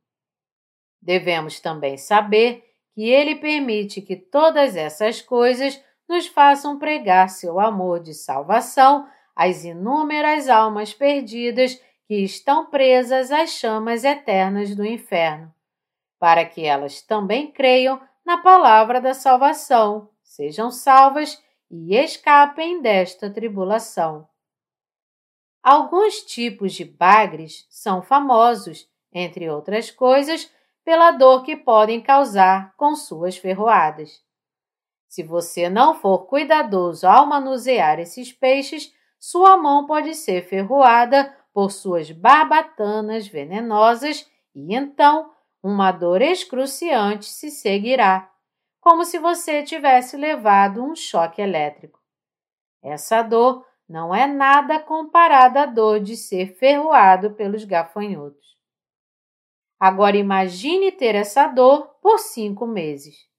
Devemos 1.02 1.60
também 1.60 1.98
saber 1.98 2.64
que 2.94 3.10
Ele 3.10 3.36
permite 3.36 4.02
que 4.02 4.16
todas 4.16 4.76
essas 4.76 5.22
coisas 5.22 5.82
nos 6.08 6.28
façam 6.28 6.78
pregar 6.78 7.30
seu 7.30 7.60
amor 7.60 8.00
de 8.00 8.14
salvação 8.14 9.08
às 9.36 9.64
inúmeras 9.64 10.50
almas 10.50 10.94
perdidas 10.94 11.80
que 12.08 12.24
estão 12.24 12.68
presas 12.68 13.32
às 13.32 13.52
chamas 13.52 14.04
eternas 14.04 14.76
do 14.76 14.86
inferno, 14.86 15.54
para 16.20 16.46
que 16.46 16.66
elas 16.66 17.02
também 17.02 17.52
creiam 17.52 18.02
na 18.26 18.38
palavra 18.38 19.02
da 19.02 19.14
salvação 19.14 20.10
sejam 20.36 20.70
salvas 20.70 21.42
e 21.72 21.96
escapem 21.96 22.82
desta 22.82 23.30
tribulação. 23.30 24.28
Alguns 25.64 26.22
tipos 26.22 26.74
de 26.74 26.84
bagres 26.84 27.66
são 27.70 28.02
famosos, 28.02 28.88
entre 29.12 29.50
outras 29.50 29.90
coisas, 29.90 30.52
pela 30.84 31.12
dor 31.12 31.44
que 31.44 31.56
podem 31.56 32.02
causar 32.02 32.76
com 32.76 32.96
suas 32.96 33.38
ferroadas. 33.38 34.22
Se 35.08 35.24
você 35.24 35.70
não 35.70 35.96
for 35.96 36.28
cuidadoso 36.28 37.08
ao 37.08 37.26
manusear 37.26 38.00
esses 38.00 38.34
peixes, 38.34 38.94
sua 39.18 39.56
mão 39.58 39.88
pode 39.88 40.14
ser 40.14 40.48
ferroada 40.48 41.36
por 41.56 41.72
suas 41.72 42.12
barbatanas 42.12 43.30
venenosas 43.30 44.30
e 44.54 44.76
então 44.76 45.32
uma 45.64 45.90
dor 45.90 46.22
excruciante 46.22 47.28
se 47.28 47.50
seguirá, 47.50 48.30
como 48.82 49.06
se 49.06 49.18
você 49.18 49.64
tivesse 49.64 50.18
levado 50.18 50.84
um 50.84 50.94
choque 50.94 51.42
elétrico. 51.42 52.02
Essa 52.84 53.22
dor 53.22 53.66
não 53.88 54.14
é 54.14 54.28
nada 54.28 54.82
comparada 54.82 55.62
à 55.62 55.66
dor 55.66 56.02
de 56.02 56.18
ser 56.18 56.58
ferroado 56.58 57.32
pelos 57.36 57.64
gafanhotos. 57.64 58.58
Agora 59.80 60.18
imagine 60.18 60.92
ter 60.92 61.16
essa 61.16 61.48
dor 61.48 61.88
por 62.02 62.20
cinco 62.20 62.68
meses. 62.68 63.30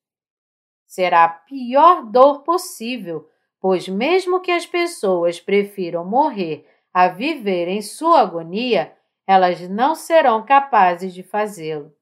Será 0.86 1.24
a 1.24 1.28
pior 1.28 2.02
dor 2.06 2.44
possível, 2.44 3.28
pois, 3.60 3.86
mesmo 3.86 4.40
que 4.40 4.50
as 4.50 4.64
pessoas 4.64 5.38
prefiram 5.38 6.02
morrer 6.02 6.66
a 6.96 7.08
viver 7.08 7.68
em 7.68 7.82
sua 7.82 8.22
agonia, 8.22 8.96
elas 9.26 9.60
não 9.68 9.94
serão 9.94 10.42
capazes 10.46 11.12
de 11.12 11.22
fazê-lo. 11.22 11.94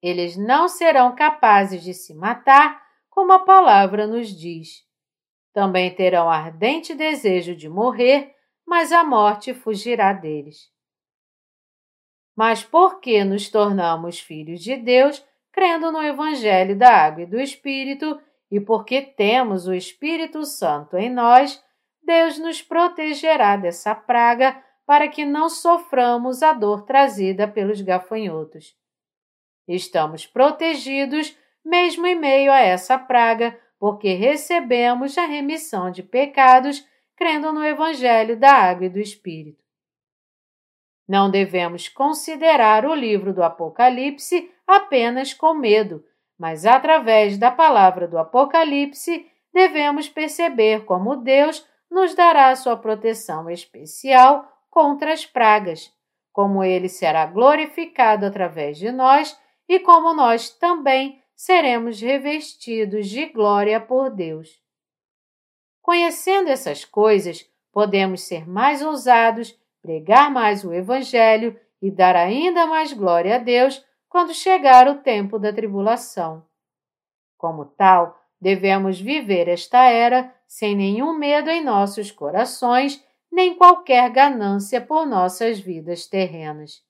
Eles 0.00 0.38
não 0.38 0.68
serão 0.68 1.14
capazes 1.14 1.82
de 1.82 1.92
se 1.92 2.14
matar, 2.14 2.82
como 3.10 3.30
a 3.34 3.40
palavra 3.40 4.06
nos 4.06 4.28
diz. 4.28 4.86
Também 5.52 5.94
terão 5.94 6.30
ardente 6.30 6.94
desejo 6.94 7.54
de 7.54 7.68
morrer, 7.68 8.34
mas 8.66 8.90
a 8.90 9.04
morte 9.04 9.52
fugirá 9.52 10.14
deles. 10.14 10.72
Mas 12.34 12.64
por 12.64 13.00
que 13.00 13.22
nos 13.22 13.50
tornamos 13.50 14.18
filhos 14.18 14.62
de 14.62 14.78
Deus 14.78 15.22
crendo 15.52 15.92
no 15.92 16.02
Evangelho 16.02 16.74
da 16.74 16.88
Água 16.88 17.24
e 17.24 17.26
do 17.26 17.38
Espírito 17.38 18.18
e 18.50 18.58
porque 18.58 19.02
temos 19.02 19.66
o 19.66 19.74
Espírito 19.74 20.42
Santo 20.46 20.96
em 20.96 21.10
nós, 21.10 21.62
Deus 22.02 22.38
nos 22.38 22.62
protegerá 22.62 23.56
dessa 23.56 23.94
praga 23.94 24.62
para 24.86 25.08
que 25.08 25.24
não 25.24 25.48
soframos 25.48 26.42
a 26.42 26.52
dor 26.52 26.82
trazida 26.82 27.46
pelos 27.46 27.80
gafanhotos. 27.80 28.76
Estamos 29.68 30.26
protegidos 30.26 31.36
mesmo 31.64 32.06
em 32.06 32.14
meio 32.14 32.50
a 32.52 32.58
essa 32.58 32.98
praga, 32.98 33.58
porque 33.78 34.14
recebemos 34.14 35.16
a 35.16 35.26
remissão 35.26 35.90
de 35.90 36.02
pecados 36.02 36.86
crendo 37.16 37.52
no 37.52 37.64
Evangelho 37.64 38.36
da 38.36 38.50
Água 38.50 38.86
e 38.86 38.90
do 38.90 38.98
Espírito. 38.98 39.62
Não 41.06 41.30
devemos 41.30 41.88
considerar 41.88 42.84
o 42.84 42.94
livro 42.94 43.32
do 43.32 43.42
Apocalipse 43.42 44.50
apenas 44.66 45.34
com 45.34 45.54
medo, 45.54 46.04
mas 46.38 46.64
através 46.64 47.36
da 47.36 47.50
palavra 47.50 48.06
do 48.06 48.16
Apocalipse 48.16 49.26
devemos 49.52 50.08
perceber 50.08 50.84
como 50.84 51.16
Deus 51.16 51.66
nos 51.90 52.14
dará 52.14 52.54
sua 52.54 52.76
proteção 52.76 53.50
especial 53.50 54.46
contra 54.70 55.12
as 55.12 55.26
pragas, 55.26 55.92
como 56.32 56.62
ele 56.62 56.88
será 56.88 57.26
glorificado 57.26 58.24
através 58.24 58.78
de 58.78 58.92
nós 58.92 59.38
e 59.68 59.80
como 59.80 60.14
nós 60.14 60.50
também 60.50 61.22
seremos 61.34 62.00
revestidos 62.00 63.08
de 63.08 63.26
glória 63.26 63.80
por 63.80 64.10
Deus. 64.10 64.62
Conhecendo 65.82 66.48
essas 66.48 66.84
coisas, 66.84 67.48
podemos 67.72 68.22
ser 68.22 68.48
mais 68.48 68.82
ousados, 68.82 69.58
pregar 69.82 70.30
mais 70.30 70.64
o 70.64 70.72
Evangelho 70.72 71.58
e 71.80 71.90
dar 71.90 72.14
ainda 72.14 72.66
mais 72.66 72.92
glória 72.92 73.36
a 73.36 73.38
Deus 73.38 73.84
quando 74.08 74.34
chegar 74.34 74.86
o 74.88 74.96
tempo 74.96 75.38
da 75.38 75.52
tribulação. 75.52 76.44
Como 77.38 77.64
tal, 77.64 78.20
devemos 78.40 79.00
viver 79.00 79.48
esta 79.48 79.84
era 79.84 80.34
sem 80.50 80.74
nenhum 80.74 81.12
medo 81.16 81.48
em 81.48 81.62
nossos 81.62 82.10
corações, 82.10 83.00
nem 83.30 83.54
qualquer 83.54 84.10
ganância 84.10 84.80
por 84.80 85.06
nossas 85.06 85.60
vidas 85.60 86.08
terrenas. 86.08 86.84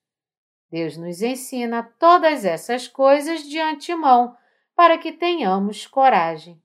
Deus 0.70 0.96
nos 0.96 1.20
ensina 1.20 1.82
todas 1.98 2.46
essas 2.46 2.88
coisas 2.88 3.42
de 3.42 3.58
antemão 3.58 4.34
para 4.74 4.96
que 4.96 5.12
tenhamos 5.12 5.86
coragem. 5.86 6.58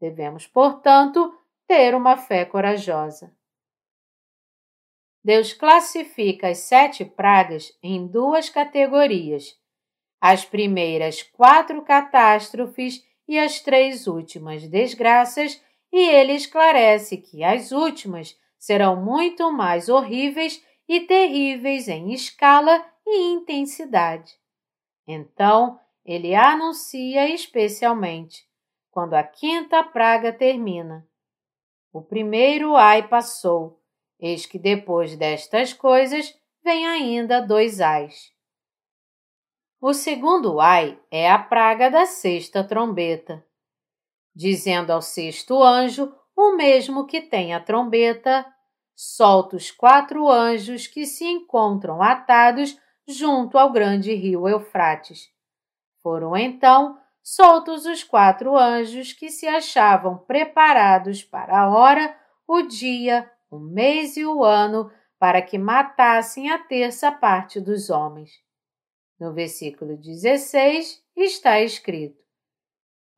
Devemos, 0.00 0.46
portanto, 0.46 1.38
ter 1.66 1.94
uma 1.94 2.16
fé 2.16 2.46
corajosa. 2.46 3.30
Deus 5.22 5.52
classifica 5.52 6.48
as 6.48 6.58
sete 6.58 7.04
pragas 7.04 7.70
em 7.82 8.06
duas 8.06 8.48
categorias: 8.48 9.60
as 10.18 10.42
primeiras 10.42 11.22
quatro 11.22 11.82
catástrofes 11.82 13.06
e 13.28 13.38
as 13.38 13.60
três 13.60 14.06
últimas 14.06 14.66
desgraças, 14.66 15.62
e 15.96 16.08
ele 16.08 16.32
esclarece 16.32 17.18
que 17.18 17.44
as 17.44 17.70
últimas 17.70 18.36
serão 18.58 18.96
muito 18.96 19.52
mais 19.52 19.88
horríveis 19.88 20.60
e 20.88 21.02
terríveis 21.02 21.86
em 21.86 22.12
escala 22.12 22.84
e 23.06 23.32
intensidade. 23.32 24.32
Então, 25.06 25.78
ele 26.04 26.34
anuncia 26.34 27.32
especialmente 27.32 28.44
quando 28.90 29.14
a 29.14 29.22
quinta 29.22 29.84
praga 29.84 30.32
termina. 30.32 31.06
O 31.92 32.02
primeiro 32.02 32.74
ai 32.74 33.06
passou, 33.06 33.80
eis 34.18 34.46
que 34.46 34.58
depois 34.58 35.14
destas 35.16 35.72
coisas 35.72 36.36
vem 36.64 36.88
ainda 36.88 37.40
dois 37.40 37.80
ais. 37.80 38.32
O 39.80 39.94
segundo 39.94 40.58
ai 40.58 40.98
é 41.08 41.30
a 41.30 41.38
praga 41.38 41.88
da 41.88 42.04
sexta 42.04 42.64
trombeta, 42.64 43.46
dizendo 44.34 44.90
ao 44.90 45.00
sexto 45.00 45.62
anjo, 45.62 46.12
o 46.36 46.56
mesmo 46.56 47.06
que 47.06 47.20
tem 47.20 47.54
a 47.54 47.60
trombeta, 47.60 48.44
solta 48.94 49.56
os 49.56 49.70
quatro 49.70 50.28
anjos 50.28 50.86
que 50.86 51.06
se 51.06 51.24
encontram 51.24 52.02
atados 52.02 52.78
junto 53.06 53.58
ao 53.58 53.70
grande 53.70 54.14
rio 54.14 54.48
Eufrates. 54.48 55.30
Foram 56.02 56.36
então 56.36 56.98
soltos 57.22 57.86
os 57.86 58.02
quatro 58.02 58.56
anjos 58.56 59.12
que 59.12 59.30
se 59.30 59.46
achavam 59.46 60.18
preparados 60.18 61.22
para 61.22 61.58
a 61.58 61.70
hora, 61.70 62.16
o 62.46 62.62
dia, 62.62 63.30
o 63.50 63.58
mês 63.58 64.16
e 64.16 64.24
o 64.24 64.44
ano 64.44 64.90
para 65.18 65.40
que 65.40 65.56
matassem 65.56 66.50
a 66.50 66.58
terça 66.58 67.10
parte 67.10 67.60
dos 67.60 67.88
homens. 67.88 68.30
No 69.18 69.32
versículo 69.32 69.96
16 69.96 71.02
está 71.16 71.60
escrito: 71.60 72.23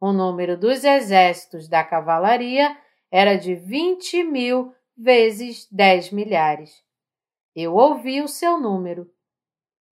O 0.00 0.12
número 0.12 0.56
dos 0.56 0.84
exércitos 0.84 1.68
da 1.68 1.82
cavalaria 1.82 2.76
era 3.10 3.36
de 3.36 3.54
vinte 3.54 4.22
mil 4.22 4.74
vezes 4.96 5.68
dez 5.70 6.10
milhares. 6.10 6.82
Eu 7.54 7.74
ouvi 7.74 8.20
o 8.20 8.28
seu 8.28 8.58
número 8.58 9.10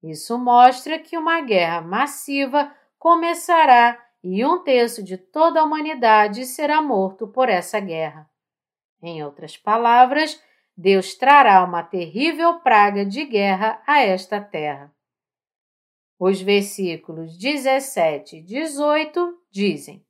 isso 0.06 0.36
mostra 0.38 0.98
que 0.98 1.16
uma 1.16 1.40
guerra 1.40 1.80
massiva 1.80 2.70
começará 2.98 3.98
e 4.22 4.44
um 4.44 4.62
terço 4.62 5.02
de 5.02 5.16
toda 5.16 5.60
a 5.60 5.64
humanidade 5.64 6.44
será 6.44 6.82
morto 6.82 7.26
por 7.26 7.48
essa 7.48 7.80
guerra. 7.80 8.28
Em 9.02 9.24
outras 9.24 9.56
palavras, 9.56 10.38
Deus 10.76 11.14
trará 11.14 11.64
uma 11.64 11.82
terrível 11.82 12.60
praga 12.60 13.02
de 13.02 13.24
guerra 13.24 13.82
a 13.86 14.02
esta 14.02 14.42
terra. 14.42 14.94
Os 16.18 16.40
versículos 16.42 17.38
17 17.38 18.36
e 18.36 18.42
18 18.42 19.38
dizem: 19.54 20.04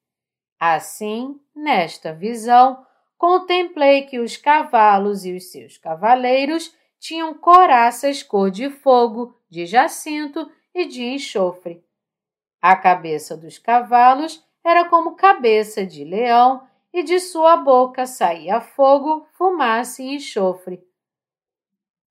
Assim, 0.59 1.39
nesta 1.55 2.15
visão, 2.15 2.85
contemplei 3.19 4.07
que 4.07 4.19
os 4.19 4.39
cavalos 4.39 5.27
e 5.27 5.35
os 5.35 5.53
seus 5.53 5.77
cavaleiros 5.77 6.75
tinham 6.99 7.35
coraças 7.35 8.23
cor 8.23 8.51
de 8.51 8.71
fogo, 8.71 9.39
de 9.51 9.67
jacinto 9.67 10.51
e 10.75 10.87
de 10.87 11.05
enxofre. 11.05 11.85
A 12.61 12.75
cabeça 12.75 13.37
dos 13.37 13.59
cavalos 13.59 14.43
era 14.65 14.89
como 14.89 15.15
cabeça 15.15 15.85
de 15.85 16.03
leão, 16.03 16.67
e 16.91 17.03
de 17.03 17.19
sua 17.19 17.57
boca 17.57 18.07
saía 18.07 18.61
fogo, 18.61 19.27
fumaça 19.33 20.01
e 20.01 20.15
enxofre. 20.15 20.81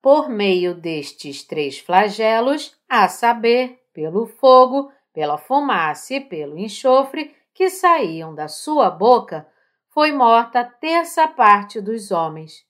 Por 0.02 0.30
meio 0.30 0.76
destes 0.76 1.42
três 1.42 1.80
flagelos, 1.80 2.78
a 2.90 3.08
saber, 3.08 3.82
pelo 3.94 4.28
fogo, 4.28 4.92
pela 5.14 5.38
fumaça 5.38 6.16
e 6.16 6.20
pelo 6.20 6.58
enxofre 6.58 7.36
que 7.54 7.70
saíam 7.70 8.34
da 8.34 8.48
sua 8.48 8.90
boca, 8.90 9.48
foi 9.90 10.12
morta 10.12 10.62
a 10.62 10.66
terça 10.66 11.28
parte 11.28 11.80
dos 11.80 12.10
homens. 12.12 12.66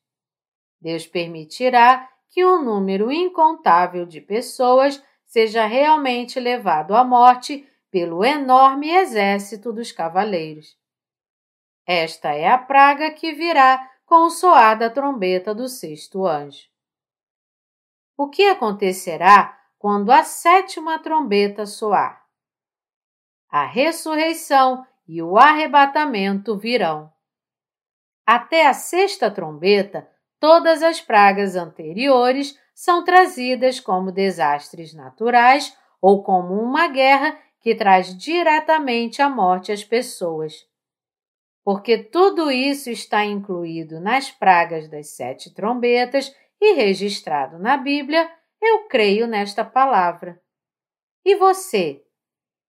Deus 0.82 1.08
permitirá 1.08 2.10
que 2.30 2.46
um 2.46 2.62
número 2.62 3.12
incontável 3.12 4.06
de 4.06 4.20
pessoas 4.20 5.02
seja 5.26 5.66
realmente 5.66 6.40
levado 6.40 6.94
à 6.94 7.04
morte 7.04 7.68
pelo 7.90 8.26
enorme 8.26 8.90
exército 8.90 9.72
dos 9.72 9.92
cavaleiros. 9.92 10.78
Esta 11.86 12.34
é 12.34 12.48
a 12.50 12.58
praga 12.58 13.12
que 13.12 13.32
virá 13.34 13.90
com 14.06 14.26
o 14.26 14.30
soar 14.30 14.78
da 14.78 14.90
trombeta 14.90 15.56
do 15.56 15.68
sexto 15.70 16.26
anjo. 16.26 16.68
O 18.18 18.30
que 18.30 18.48
acontecerá 18.48 19.60
quando 19.78 20.12
a 20.12 20.24
sétima 20.24 21.00
trombeta 21.00 21.66
soar? 21.66 22.23
A 23.56 23.66
ressurreição 23.66 24.84
e 25.08 25.22
o 25.22 25.38
arrebatamento 25.38 26.58
virão. 26.58 27.14
Até 28.26 28.66
a 28.66 28.74
sexta 28.74 29.30
trombeta, 29.30 30.10
todas 30.40 30.82
as 30.82 31.00
pragas 31.00 31.56
anteriores 31.56 32.60
são 32.74 33.04
trazidas 33.04 33.80
como 33.80 34.12
desastres 34.12 34.92
naturais 34.92 35.78
ou 36.02 36.24
como 36.24 36.60
uma 36.60 36.88
guerra 36.88 37.38
que 37.60 37.76
traz 37.76 38.18
diretamente 38.18 39.22
a 39.22 39.30
morte 39.30 39.72
às 39.72 39.84
pessoas. 39.84 40.68
Porque 41.64 42.00
tudo 42.00 42.50
isso 42.50 42.90
está 42.90 43.24
incluído 43.24 44.00
nas 44.00 44.32
pragas 44.32 44.90
das 44.90 45.10
sete 45.10 45.54
trombetas 45.54 46.36
e 46.60 46.74
registrado 46.74 47.60
na 47.60 47.78
Bíblia, 47.78 48.28
eu 48.60 48.88
creio 48.88 49.28
nesta 49.28 49.64
palavra. 49.64 50.42
E 51.24 51.36
você? 51.36 52.04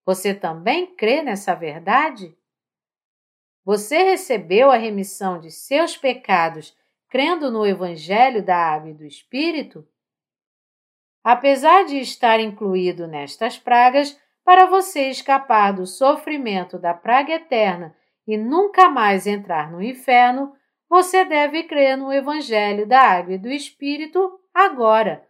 Você 0.04 0.34
também 0.34 0.94
crê 0.94 1.22
nessa 1.22 1.54
verdade? 1.54 2.36
Você 3.64 4.02
recebeu 4.02 4.70
a 4.70 4.76
remissão 4.76 5.38
de 5.38 5.50
seus 5.50 5.96
pecados 5.96 6.76
crendo 7.08 7.50
no 7.50 7.66
Evangelho 7.66 8.44
da 8.44 8.56
Água 8.56 8.90
e 8.90 8.94
do 8.94 9.04
Espírito? 9.04 9.86
Apesar 11.22 11.84
de 11.84 11.98
estar 11.98 12.38
incluído 12.38 13.06
nestas 13.06 13.56
pragas, 13.56 14.20
para 14.44 14.66
você 14.66 15.08
escapar 15.08 15.72
do 15.72 15.86
sofrimento 15.86 16.78
da 16.78 16.92
praga 16.92 17.32
eterna 17.32 17.96
e 18.26 18.36
nunca 18.36 18.90
mais 18.90 19.26
entrar 19.26 19.72
no 19.72 19.82
inferno, 19.82 20.54
você 20.88 21.24
deve 21.24 21.62
crer 21.62 21.96
no 21.96 22.12
Evangelho 22.12 22.86
da 22.86 23.00
Água 23.00 23.34
e 23.34 23.38
do 23.38 23.50
Espírito 23.50 24.38
agora, 24.52 25.26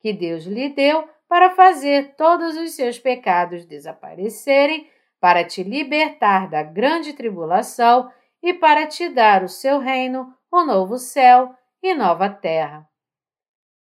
que 0.00 0.12
Deus 0.12 0.44
lhe 0.44 0.68
deu 0.68 1.08
para 1.28 1.50
fazer 1.50 2.14
todos 2.16 2.56
os 2.56 2.72
seus 2.72 2.98
pecados 2.98 3.66
desaparecerem, 3.66 4.90
para 5.20 5.44
te 5.44 5.62
libertar 5.62 6.48
da 6.48 6.62
grande 6.62 7.12
tribulação 7.12 8.10
e 8.42 8.54
para 8.54 8.86
te 8.86 9.08
dar 9.08 9.42
o 9.42 9.48
seu 9.48 9.78
reino, 9.78 10.34
o 10.50 10.64
novo 10.64 10.96
céu 10.96 11.54
e 11.82 11.94
nova 11.94 12.30
terra. 12.30 12.88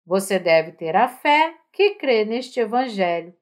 Você 0.06 0.38
deve 0.38 0.72
ter 0.72 0.94
a 0.94 1.08
fé 1.08 1.54
que 1.72 1.94
crê 1.94 2.24
neste 2.24 2.60
Evangelho. 2.60 3.34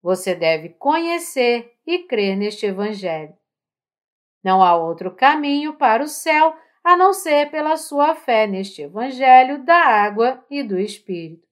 Você 0.00 0.34
deve 0.34 0.70
conhecer 0.70 1.76
e 1.84 1.98
crer 1.98 2.36
neste 2.36 2.64
Evangelho. 2.64 3.36
Não 4.42 4.62
há 4.62 4.76
outro 4.76 5.10
caminho 5.14 5.74
para 5.74 6.02
o 6.02 6.08
céu 6.08 6.56
a 6.82 6.96
não 6.96 7.12
ser 7.12 7.50
pela 7.50 7.76
sua 7.76 8.14
fé 8.14 8.46
neste 8.46 8.82
Evangelho 8.82 9.64
da 9.64 9.76
água 9.76 10.44
e 10.48 10.62
do 10.62 10.78
Espírito. 10.78 11.47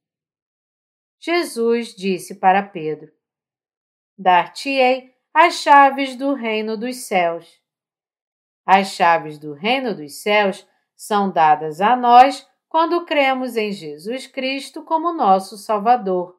Jesus 1.18 1.94
disse 1.94 2.34
para 2.34 2.62
Pedro: 2.62 3.10
Dar-te-ei 4.18 5.14
as 5.32 5.54
chaves 5.54 6.16
do 6.16 6.34
reino 6.34 6.76
dos 6.76 6.96
céus. 7.06 7.60
As 8.64 8.88
chaves 8.88 9.38
do 9.38 9.52
reino 9.52 9.94
dos 9.94 10.22
céus 10.22 10.66
são 10.96 11.30
dadas 11.30 11.80
a 11.80 11.94
nós 11.94 12.46
quando 12.68 13.04
cremos 13.04 13.56
em 13.56 13.70
Jesus 13.70 14.26
Cristo 14.26 14.82
como 14.82 15.12
nosso 15.12 15.56
Salvador, 15.56 16.38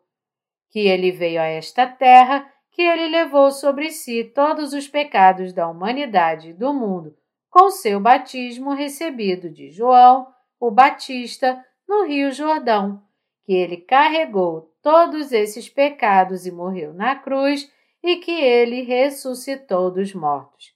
que 0.70 0.80
ele 0.80 1.12
veio 1.12 1.40
a 1.40 1.46
esta 1.46 1.88
terra, 1.88 2.52
que 2.72 2.82
ele 2.82 3.08
levou 3.08 3.52
sobre 3.52 3.92
si 3.92 4.24
todos 4.24 4.74
os 4.74 4.88
pecados 4.88 5.54
da 5.54 5.68
humanidade 5.68 6.50
e 6.50 6.54
do 6.54 6.74
mundo, 6.74 7.16
com 7.50 7.70
seu 7.72 8.00
batismo 8.00 8.74
recebido 8.74 9.50
de 9.50 9.72
João, 9.72 10.28
o 10.60 10.70
Batista, 10.70 11.64
no 11.88 12.06
Rio 12.06 12.32
Jordão, 12.32 13.07
que 13.48 13.54
ele 13.54 13.78
carregou 13.78 14.76
todos 14.82 15.32
esses 15.32 15.70
pecados 15.70 16.46
e 16.46 16.52
morreu 16.52 16.94
na 16.94 17.16
cruz 17.16 17.72
e 18.04 18.18
que 18.18 18.42
ele 18.42 18.82
ressuscitou 18.82 19.90
dos 19.90 20.14
mortos. 20.14 20.76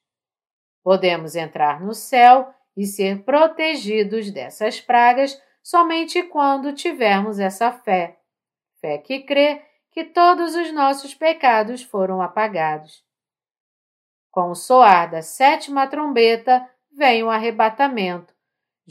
Podemos 0.81 1.35
entrar 1.35 1.81
no 1.81 1.93
céu 1.93 2.53
e 2.77 2.85
ser 2.85 3.23
protegidos 3.23 4.31
dessas 4.31 4.79
pragas 4.79 5.37
somente 5.61 6.23
quando 6.23 6.71
tivermos 6.71 7.39
essa 7.39 7.73
fé. 7.73 8.17
Fé 8.79 8.97
que 8.99 9.19
crê 9.19 9.61
que 9.91 10.05
todos 10.05 10.55
os 10.55 10.71
nossos 10.71 11.13
pecados 11.13 11.83
foram 11.83 12.21
apagados. 12.21 13.03
Com 14.31 14.49
o 14.49 14.55
soar 14.55 15.11
da 15.11 15.21
sétima 15.21 15.87
trombeta 15.87 16.65
vem 16.89 17.21
o 17.21 17.29
arrebatamento, 17.29 18.33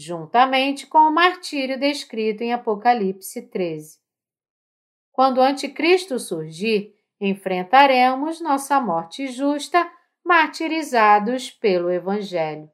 juntamente 0.00 0.86
com 0.86 0.98
o 0.98 1.12
martírio 1.12 1.78
descrito 1.78 2.42
em 2.42 2.52
Apocalipse 2.52 3.42
13. 3.42 3.98
Quando 5.12 5.38
o 5.38 5.42
Anticristo 5.42 6.18
surgir, 6.18 6.94
enfrentaremos 7.20 8.40
nossa 8.40 8.80
morte 8.80 9.28
justa, 9.28 9.90
martirizados 10.24 11.50
pelo 11.50 11.90
Evangelho. 11.90 12.70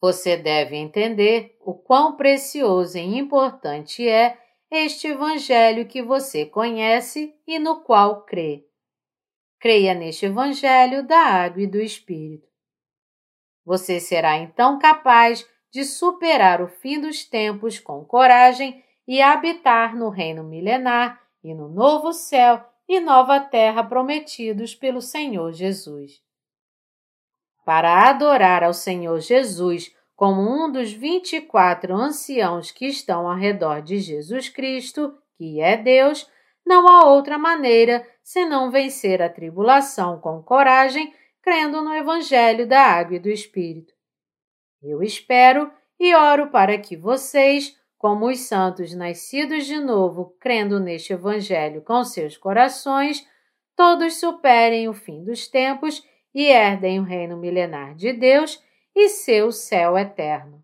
Você 0.00 0.36
deve 0.36 0.74
entender 0.74 1.56
o 1.60 1.74
quão 1.74 2.16
precioso 2.16 2.98
e 2.98 3.18
importante 3.18 4.08
é 4.08 4.36
este 4.68 5.06
Evangelho 5.06 5.86
que 5.86 6.02
você 6.02 6.44
conhece 6.44 7.32
e 7.46 7.60
no 7.60 7.82
qual 7.82 8.24
crê. 8.24 8.66
Creia 9.60 9.94
neste 9.94 10.26
Evangelho 10.26 11.06
da 11.06 11.18
água 11.18 11.62
e 11.62 11.68
do 11.68 11.80
Espírito. 11.80 12.48
Você 13.64 14.00
será 14.00 14.38
então 14.38 14.78
capaz 14.78 15.48
de 15.72 15.84
superar 15.84 16.60
o 16.60 16.68
fim 16.68 17.00
dos 17.00 17.24
tempos 17.24 17.80
com 17.80 18.04
coragem 18.04 18.84
e 19.08 19.22
habitar 19.22 19.96
no 19.96 20.10
reino 20.10 20.44
milenar 20.44 21.20
e 21.42 21.54
no 21.54 21.68
novo 21.68 22.12
céu 22.12 22.62
e 22.86 23.00
nova 23.00 23.40
terra 23.40 23.82
prometidos 23.82 24.74
pelo 24.74 25.00
Senhor 25.00 25.52
Jesus. 25.52 26.20
Para 27.64 28.08
adorar 28.08 28.62
ao 28.62 28.74
Senhor 28.74 29.18
Jesus 29.20 29.94
como 30.14 30.42
um 30.42 30.70
dos 30.70 30.92
vinte 30.92 31.36
e 31.36 31.40
quatro 31.40 31.94
anciãos 31.94 32.70
que 32.70 32.86
estão 32.86 33.28
ao 33.28 33.36
redor 33.36 33.80
de 33.80 33.98
Jesus 33.98 34.48
Cristo, 34.48 35.16
que 35.36 35.60
é 35.60 35.76
Deus, 35.76 36.30
não 36.66 36.86
há 36.86 37.06
outra 37.06 37.38
maneira 37.38 38.06
senão 38.22 38.70
vencer 38.70 39.22
a 39.22 39.28
tribulação 39.28 40.20
com 40.20 40.42
coragem 40.42 41.12
crendo 41.40 41.82
no 41.82 41.94
Evangelho 41.94 42.68
da 42.68 42.82
Água 42.82 43.16
e 43.16 43.20
do 43.20 43.28
Espírito. 43.28 43.91
Eu 44.82 45.02
espero 45.02 45.70
e 45.98 46.14
oro 46.14 46.48
para 46.48 46.76
que 46.76 46.96
vocês, 46.96 47.78
como 47.96 48.26
os 48.26 48.40
santos 48.40 48.94
nascidos 48.94 49.66
de 49.66 49.78
novo, 49.78 50.34
crendo 50.40 50.80
neste 50.80 51.12
Evangelho 51.12 51.82
com 51.82 52.02
seus 52.02 52.36
corações, 52.36 53.26
todos 53.76 54.18
superem 54.18 54.88
o 54.88 54.92
fim 54.92 55.22
dos 55.22 55.46
tempos 55.46 56.04
e 56.34 56.46
herdem 56.46 56.98
o 56.98 57.04
reino 57.04 57.36
milenar 57.36 57.94
de 57.94 58.12
Deus 58.12 58.62
e 58.94 59.08
seu 59.08 59.52
céu 59.52 59.96
eterno. 59.96 60.62